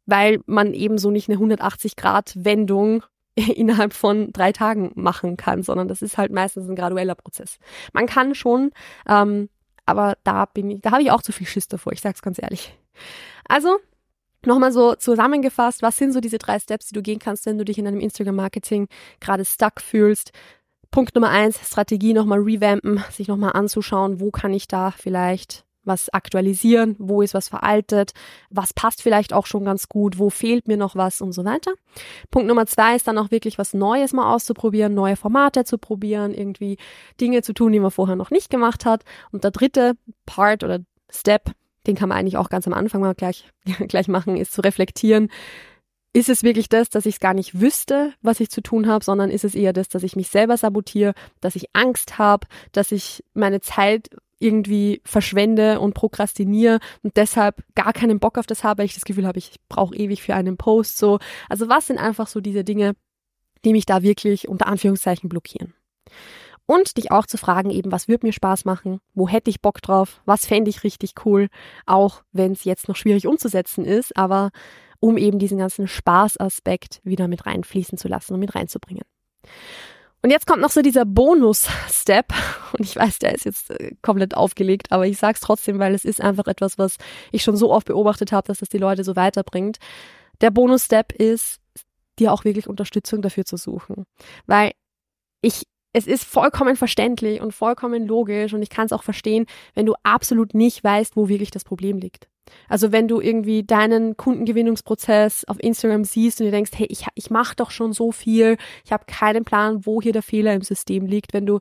Weil 0.08 0.40
man 0.48 0.74
eben 0.74 0.98
so 0.98 1.12
nicht 1.12 1.30
eine 1.30 1.38
180-Grad-Wendung 1.38 3.04
innerhalb 3.36 3.94
von 3.94 4.32
drei 4.32 4.52
Tagen 4.52 4.94
machen 4.96 5.38
kann, 5.38 5.62
sondern 5.62 5.88
das 5.88 6.02
ist 6.02 6.18
halt 6.18 6.32
meistens 6.32 6.68
ein 6.68 6.76
gradueller 6.76 7.14
Prozess. 7.14 7.60
Man 7.94 8.08
kann 8.08 8.34
schon 8.34 8.72
ähm, 9.08 9.50
aber 9.88 10.18
da 10.24 10.46
bin 10.46 10.70
ich, 10.70 10.82
da 10.82 10.92
habe 10.92 11.02
ich 11.02 11.12
auch 11.12 11.22
zu 11.22 11.32
viel 11.32 11.48
Schiss 11.48 11.68
davor, 11.68 11.94
ich 11.94 12.02
sag's 12.02 12.22
ganz 12.22 12.40
ehrlich. 12.40 12.78
Also, 13.48 13.80
Nochmal 14.46 14.72
so 14.72 14.96
zusammengefasst, 14.96 15.82
was 15.82 15.98
sind 15.98 16.14
so 16.14 16.22
diese 16.22 16.38
drei 16.38 16.58
Steps, 16.60 16.88
die 16.88 16.94
du 16.94 17.02
gehen 17.02 17.20
kannst, 17.20 17.46
wenn 17.46 17.58
du 17.58 17.66
dich 17.66 17.78
in 17.80 17.86
deinem 17.86 18.00
Instagram-Marketing 18.00 18.88
gerade 19.20 19.44
stuck 19.44 19.82
fühlst? 19.82 20.32
Punkt 20.90 21.16
Nummer 21.16 21.30
eins, 21.30 21.60
Strategie 21.68 22.14
nochmal 22.14 22.40
revampen, 22.40 23.04
sich 23.12 23.28
nochmal 23.28 23.54
anzuschauen, 23.54 24.22
wo 24.22 24.32
kann 24.32 24.54
ich 24.54 24.70
da 24.70 24.92
vielleicht 24.92 25.66
was 25.88 26.10
aktualisieren, 26.14 26.96
wo 27.00 27.22
ist 27.22 27.34
was 27.34 27.50
veraltet, 27.50 28.14
was 28.50 28.74
passt 28.74 29.02
vielleicht 29.02 29.34
auch 29.34 29.46
schon 29.46 29.66
ganz 29.66 29.90
gut, 29.90 30.20
wo 30.20 30.30
fehlt 30.30 30.68
mir 30.68 30.78
noch 30.78 30.96
was 30.96 31.22
und 31.22 31.32
so 31.32 31.46
weiter. 31.46 31.72
Punkt 32.30 32.48
Nummer 32.48 32.66
zwei 32.66 32.96
ist 32.96 33.08
dann 33.08 33.18
auch 33.18 33.32
wirklich 33.32 33.58
was 33.58 33.74
Neues 33.74 34.14
mal 34.14 34.34
auszuprobieren, 34.34 34.94
neue 34.94 35.16
Formate 35.16 35.64
zu 35.64 35.78
probieren, 35.78 36.34
irgendwie 36.34 36.78
Dinge 37.20 37.42
zu 37.42 37.54
tun, 37.54 37.72
die 37.72 37.80
man 37.80 37.92
vorher 37.92 38.16
noch 38.16 38.32
nicht 38.32 38.50
gemacht 38.50 38.86
hat. 38.86 39.04
Und 39.32 39.44
der 39.44 39.52
dritte 39.52 39.94
Part 40.26 40.64
oder 40.64 40.80
Step, 41.10 41.52
den 41.88 41.96
kann 41.96 42.10
man 42.10 42.18
eigentlich 42.18 42.38
auch 42.38 42.50
ganz 42.50 42.68
am 42.68 42.74
Anfang 42.74 43.02
mal 43.02 43.16
gleich, 43.16 43.46
gleich 43.88 44.08
machen, 44.08 44.36
ist 44.36 44.54
zu 44.54 44.62
reflektieren. 44.62 45.30
Ist 46.14 46.30
es 46.30 46.42
wirklich 46.42 46.68
das, 46.68 46.90
dass 46.90 47.06
ich 47.06 47.16
es 47.16 47.20
gar 47.20 47.34
nicht 47.34 47.62
wüsste, 47.62 48.14
was 48.22 48.40
ich 48.40 48.50
zu 48.50 48.62
tun 48.62 48.88
habe, 48.88 49.04
sondern 49.04 49.30
ist 49.30 49.44
es 49.44 49.56
eher 49.56 49.74
das, 49.74 49.88
dass 49.88 50.04
ich 50.04 50.16
mich 50.16 50.30
selber 50.30 50.58
sabotiere, 50.58 51.14
dass 51.42 51.56
ich 51.56 51.68
Angst 51.74 52.18
habe, 52.18 52.48
dass 52.72 52.92
ich 52.92 53.24
meine 53.34 53.62
Zeit 53.62 54.10
irgendwie 54.40 55.02
verschwende 55.04 55.80
und 55.80 55.94
prokrastiniere 55.94 56.80
und 57.02 57.18
deshalb 57.18 57.64
gar 57.76 57.94
keinen 57.94 58.20
Bock 58.20 58.38
auf 58.38 58.46
das 58.46 58.64
habe, 58.64 58.80
weil 58.80 58.86
ich 58.86 58.94
das 58.94 59.06
Gefühl 59.06 59.26
habe, 59.26 59.40
ich 59.40 59.56
brauche 59.70 59.96
ewig 59.96 60.22
für 60.22 60.36
einen 60.36 60.58
Post 60.58 60.98
so. 60.98 61.20
Also 61.50 61.70
was 61.70 61.88
sind 61.88 61.98
einfach 61.98 62.28
so 62.28 62.40
diese 62.40 62.64
Dinge, 62.64 62.94
die 63.66 63.72
mich 63.72 63.86
da 63.86 64.04
wirklich 64.04 64.48
unter 64.48 64.68
Anführungszeichen 64.68 65.30
blockieren? 65.30 65.74
Und 66.68 66.98
dich 66.98 67.12
auch 67.12 67.26
zu 67.26 67.38
fragen, 67.38 67.70
eben, 67.70 67.94
was 67.94 68.10
wird 68.10 68.24
mir 68.24 68.34
Spaß 68.34 68.66
machen? 68.66 69.00
Wo 69.14 69.30
hätte 69.30 69.50
ich 69.50 69.62
Bock 69.62 69.82
drauf? 69.82 70.22
Was 70.26 70.46
fände 70.46 70.70
ich 70.70 70.84
richtig 70.84 71.14
cool? 71.26 71.48
Auch 71.86 72.24
wenn 72.34 72.52
es 72.52 72.66
jetzt 72.66 72.90
noch 72.90 72.98
schwierig 72.98 73.26
umzusetzen 73.26 73.86
ist, 73.86 74.18
aber 74.18 74.52
um 75.00 75.18
eben 75.18 75.40
diesen 75.40 75.60
ganzen 75.60 75.88
Spaßaspekt 75.88 77.00
wieder 77.04 77.30
mit 77.30 77.46
reinfließen 77.46 77.98
zu 77.98 78.10
lassen 78.10 78.34
und 78.34 78.42
mit 78.42 78.54
reinzubringen. 78.54 79.06
Und 80.28 80.32
jetzt 80.32 80.46
kommt 80.46 80.62
noch 80.62 80.72
so 80.72 80.82
dieser 80.82 81.06
Bonus-Step. 81.06 82.34
Und 82.78 82.84
ich 82.84 82.98
weiß, 82.98 83.20
der 83.20 83.34
ist 83.34 83.46
jetzt 83.46 83.70
äh, 83.70 83.96
komplett 84.02 84.36
aufgelegt, 84.36 84.92
aber 84.92 85.08
ich 85.08 85.18
sag's 85.18 85.40
trotzdem, 85.40 85.80
weil 85.80 85.96
es 85.96 86.04
ist 86.04 86.20
einfach 86.20 86.48
etwas, 86.48 86.78
was 86.78 86.98
ich 87.32 87.44
schon 87.44 87.56
so 87.56 87.72
oft 87.72 87.88
beobachtet 87.88 88.34
habe, 88.34 88.46
dass 88.46 88.58
das 88.58 88.68
die 88.68 88.78
Leute 88.78 89.06
so 89.06 89.16
weiterbringt. 89.16 89.78
Der 90.42 90.52
Bonus-Step 90.52 91.14
ist, 91.14 91.62
dir 92.20 92.34
auch 92.34 92.44
wirklich 92.44 92.68
Unterstützung 92.68 93.22
dafür 93.22 93.46
zu 93.46 93.56
suchen. 93.56 94.04
Weil 94.48 94.74
ich 95.40 95.64
es 95.94 96.08
ist 96.08 96.26
vollkommen 96.26 96.76
verständlich 96.76 97.40
und 97.40 97.54
vollkommen 97.54 98.06
logisch 98.06 98.54
und 98.54 98.62
ich 98.62 98.70
kann 98.70 98.88
es 98.88 98.92
auch 98.92 99.04
verstehen, 99.04 99.46
wenn 99.76 99.86
du 99.86 99.94
absolut 100.04 100.54
nicht 100.54 100.84
weißt, 100.84 101.16
wo 101.16 101.30
wirklich 101.30 101.52
das 101.52 101.64
Problem 101.64 102.00
liegt. 102.00 102.28
Also 102.70 102.92
wenn 102.92 103.08
du 103.08 103.20
irgendwie 103.22 103.64
deinen 103.64 104.18
Kundengewinnungsprozess 104.18 105.46
auf 105.46 105.58
Instagram 105.60 106.04
siehst 106.04 106.40
und 106.40 106.46
dir 106.46 106.52
denkst, 106.52 106.72
hey, 106.76 106.88
ich, 106.90 107.06
ich 107.16 107.30
mache 107.30 107.56
doch 107.56 107.72
schon 107.72 107.94
so 107.94 108.12
viel, 108.12 108.58
ich 108.86 108.92
habe 108.92 109.06
keinen 109.06 109.46
Plan, 109.46 109.86
wo 109.86 110.02
hier 110.02 110.14
der 110.14 110.24
Fehler 110.24 110.54
im 110.54 110.62
System 110.62 111.06
liegt, 111.06 111.34
wenn 111.34 111.46
du 111.46 111.60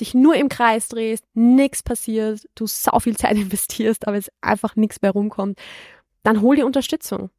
dich 0.00 0.14
nur 0.14 0.34
im 0.36 0.48
Kreis 0.48 0.88
drehst, 0.88 1.24
nichts 1.34 1.82
passiert, 1.82 2.48
du 2.54 2.66
sau 2.66 2.98
viel 3.00 3.16
Zeit 3.16 3.36
investierst, 3.36 4.06
aber 4.06 4.16
es 4.16 4.30
einfach 4.40 4.76
nichts 4.76 5.02
mehr 5.02 5.12
rumkommt, 5.12 5.58
dann 6.22 6.42
hol 6.42 6.56
dir 6.56 6.66
Unterstützung. 6.66 7.30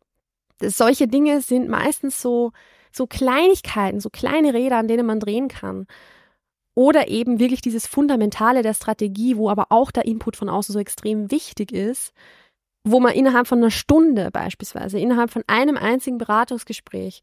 Solche 0.62 1.08
Dinge 1.08 1.42
sind 1.42 1.70
meistens 1.70 2.22
so, 2.22 2.52
so 2.92 3.08
Kleinigkeiten, 3.08 4.00
so 4.00 4.10
kleine 4.10 4.54
Räder, 4.54 4.78
an 4.78 4.88
denen 4.88 5.06
man 5.06 5.20
drehen 5.20 5.48
kann. 5.48 5.88
Oder 6.76 7.08
eben 7.08 7.40
wirklich 7.40 7.62
dieses 7.62 7.88
Fundamentale 7.88 8.62
der 8.62 8.74
Strategie, 8.74 9.38
wo 9.38 9.50
aber 9.50 9.68
auch 9.70 9.92
der 9.92 10.06
Input 10.06 10.36
von 10.36 10.50
außen 10.50 10.74
so 10.74 10.80
extrem 10.80 11.32
wichtig 11.32 11.72
ist, 11.72 12.14
wo 12.92 13.00
man 13.00 13.14
innerhalb 13.14 13.48
von 13.48 13.60
einer 13.60 13.72
Stunde 13.72 14.30
beispielsweise, 14.32 15.00
innerhalb 15.00 15.32
von 15.32 15.44
einem 15.48 15.78
einzigen 15.78 16.18
Beratungsgespräch 16.18 17.22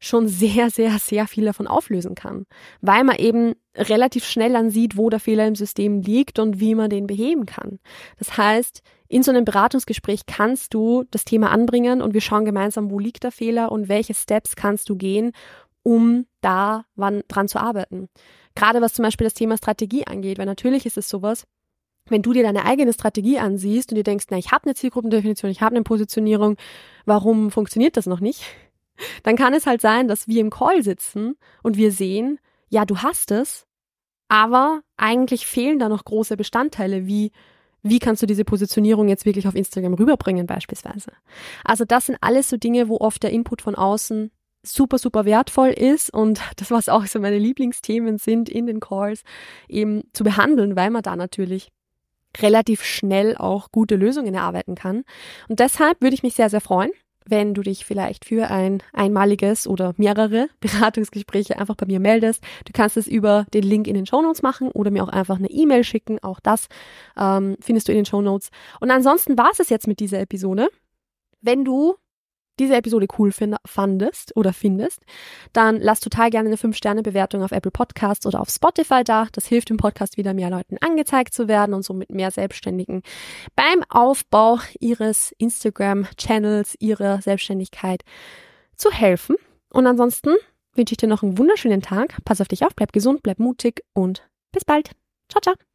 schon 0.00 0.28
sehr, 0.28 0.70
sehr, 0.70 0.98
sehr 0.98 1.26
viel 1.26 1.44
davon 1.44 1.66
auflösen 1.66 2.14
kann, 2.14 2.46
weil 2.80 3.02
man 3.04 3.16
eben 3.16 3.54
relativ 3.76 4.24
schnell 4.24 4.52
dann 4.52 4.70
sieht, 4.70 4.96
wo 4.96 5.10
der 5.10 5.20
Fehler 5.20 5.46
im 5.46 5.56
System 5.56 6.02
liegt 6.02 6.38
und 6.38 6.60
wie 6.60 6.74
man 6.74 6.90
den 6.90 7.06
beheben 7.06 7.46
kann. 7.46 7.80
Das 8.18 8.36
heißt, 8.36 8.82
in 9.08 9.22
so 9.22 9.30
einem 9.30 9.44
Beratungsgespräch 9.44 10.26
kannst 10.26 10.74
du 10.74 11.04
das 11.10 11.24
Thema 11.24 11.50
anbringen 11.50 12.00
und 12.00 12.14
wir 12.14 12.20
schauen 12.20 12.44
gemeinsam, 12.44 12.90
wo 12.90 12.98
liegt 12.98 13.24
der 13.24 13.32
Fehler 13.32 13.72
und 13.72 13.88
welche 13.88 14.14
Steps 14.14 14.54
kannst 14.54 14.88
du 14.88 14.96
gehen, 14.96 15.32
um 15.82 16.26
da 16.42 16.84
wann 16.94 17.22
dran 17.28 17.48
zu 17.48 17.58
arbeiten. 17.58 18.08
Gerade 18.54 18.80
was 18.80 18.94
zum 18.94 19.04
Beispiel 19.04 19.24
das 19.26 19.34
Thema 19.34 19.56
Strategie 19.56 20.06
angeht, 20.06 20.38
weil 20.38 20.46
natürlich 20.46 20.86
ist 20.86 20.98
es 20.98 21.08
sowas, 21.08 21.44
wenn 22.10 22.22
du 22.22 22.32
dir 22.32 22.42
deine 22.42 22.64
eigene 22.64 22.92
Strategie 22.92 23.38
ansiehst 23.38 23.90
und 23.90 23.96
dir 23.96 24.04
denkst, 24.04 24.26
na, 24.30 24.38
ich 24.38 24.52
habe 24.52 24.64
eine 24.64 24.74
Zielgruppendefinition, 24.74 25.50
ich 25.50 25.60
habe 25.60 25.74
eine 25.74 25.84
Positionierung, 25.84 26.56
warum 27.04 27.50
funktioniert 27.50 27.96
das 27.96 28.06
noch 28.06 28.20
nicht? 28.20 28.44
Dann 29.22 29.36
kann 29.36 29.54
es 29.54 29.66
halt 29.66 29.80
sein, 29.80 30.08
dass 30.08 30.28
wir 30.28 30.40
im 30.40 30.50
Call 30.50 30.82
sitzen 30.82 31.36
und 31.62 31.76
wir 31.76 31.92
sehen, 31.92 32.38
ja, 32.68 32.84
du 32.84 32.98
hast 32.98 33.30
es, 33.30 33.66
aber 34.28 34.82
eigentlich 34.96 35.46
fehlen 35.46 35.78
da 35.78 35.88
noch 35.88 36.04
große 36.04 36.36
Bestandteile, 36.36 37.06
wie 37.06 37.32
wie 37.82 38.00
kannst 38.00 38.22
du 38.22 38.26
diese 38.26 38.44
Positionierung 38.44 39.08
jetzt 39.08 39.24
wirklich 39.24 39.46
auf 39.46 39.54
Instagram 39.54 39.94
rüberbringen 39.94 40.46
beispielsweise. 40.46 41.12
Also 41.64 41.84
das 41.84 42.06
sind 42.06 42.18
alles 42.20 42.48
so 42.48 42.56
Dinge, 42.56 42.88
wo 42.88 42.98
oft 42.98 43.22
der 43.22 43.30
Input 43.30 43.62
von 43.62 43.76
außen 43.76 44.30
super, 44.62 44.98
super 44.98 45.24
wertvoll 45.24 45.68
ist 45.68 46.12
und 46.12 46.40
das, 46.56 46.70
was 46.70 46.88
auch 46.88 47.06
so 47.06 47.20
meine 47.20 47.38
Lieblingsthemen 47.38 48.18
sind 48.18 48.48
in 48.48 48.66
den 48.66 48.80
Calls, 48.80 49.22
eben 49.68 50.02
zu 50.12 50.24
behandeln, 50.24 50.76
weil 50.76 50.90
man 50.90 51.02
da 51.02 51.16
natürlich 51.16 51.70
relativ 52.40 52.84
schnell 52.84 53.36
auch 53.36 53.70
gute 53.70 53.96
Lösungen 53.96 54.34
erarbeiten 54.34 54.74
kann. 54.74 55.04
Und 55.48 55.60
deshalb 55.60 56.00
würde 56.00 56.14
ich 56.14 56.22
mich 56.22 56.34
sehr, 56.34 56.50
sehr 56.50 56.60
freuen, 56.60 56.90
wenn 57.26 57.54
du 57.54 57.62
dich 57.62 57.84
vielleicht 57.84 58.24
für 58.24 58.50
ein 58.50 58.82
einmaliges 58.92 59.66
oder 59.66 59.94
mehrere 59.96 60.48
Beratungsgespräche 60.60 61.58
einfach 61.58 61.76
bei 61.76 61.86
mir 61.86 62.00
meldest. 62.00 62.42
Du 62.64 62.72
kannst 62.72 62.96
es 62.96 63.06
über 63.06 63.46
den 63.52 63.62
Link 63.62 63.86
in 63.86 63.94
den 63.94 64.06
Show 64.06 64.22
Notes 64.22 64.42
machen 64.42 64.70
oder 64.70 64.90
mir 64.90 65.02
auch 65.02 65.08
einfach 65.08 65.36
eine 65.36 65.50
E-Mail 65.50 65.84
schicken. 65.84 66.18
Auch 66.22 66.40
das 66.40 66.68
ähm, 67.18 67.56
findest 67.60 67.88
du 67.88 67.92
in 67.92 67.98
den 67.98 68.06
Show 68.06 68.22
Notes. 68.22 68.50
Und 68.80 68.90
ansonsten 68.90 69.36
war 69.36 69.50
es 69.58 69.68
jetzt 69.68 69.86
mit 69.86 70.00
dieser 70.00 70.20
Episode. 70.20 70.68
Wenn 71.40 71.64
du 71.64 71.96
diese 72.58 72.76
Episode 72.76 73.06
cool 73.18 73.32
find, 73.32 73.56
fandest 73.66 74.34
oder 74.36 74.52
findest, 74.52 75.00
dann 75.52 75.80
lass 75.80 76.00
total 76.00 76.30
gerne 76.30 76.48
eine 76.48 76.56
5-Sterne-Bewertung 76.56 77.42
auf 77.42 77.52
Apple 77.52 77.70
Podcasts 77.70 78.26
oder 78.26 78.40
auf 78.40 78.50
Spotify 78.50 79.02
da. 79.04 79.28
Das 79.32 79.46
hilft 79.46 79.70
dem 79.70 79.76
Podcast 79.76 80.16
wieder 80.16 80.34
mehr 80.34 80.50
Leuten 80.50 80.76
angezeigt 80.80 81.34
zu 81.34 81.48
werden 81.48 81.74
und 81.74 81.82
somit 81.82 82.10
mehr 82.10 82.30
Selbstständigen 82.30 83.02
beim 83.56 83.82
Aufbau 83.88 84.58
ihres 84.80 85.32
Instagram-Channels, 85.38 86.76
ihrer 86.78 87.20
Selbstständigkeit 87.22 88.02
zu 88.76 88.90
helfen. 88.90 89.36
Und 89.72 89.86
ansonsten 89.86 90.34
wünsche 90.74 90.92
ich 90.92 90.98
dir 90.98 91.08
noch 91.08 91.22
einen 91.22 91.38
wunderschönen 91.38 91.82
Tag. 91.82 92.16
Pass 92.24 92.40
auf 92.40 92.48
dich 92.48 92.64
auf, 92.64 92.74
bleib 92.74 92.92
gesund, 92.92 93.22
bleib 93.22 93.38
mutig 93.38 93.82
und 93.92 94.28
bis 94.52 94.64
bald. 94.64 94.92
Ciao, 95.28 95.40
ciao. 95.42 95.67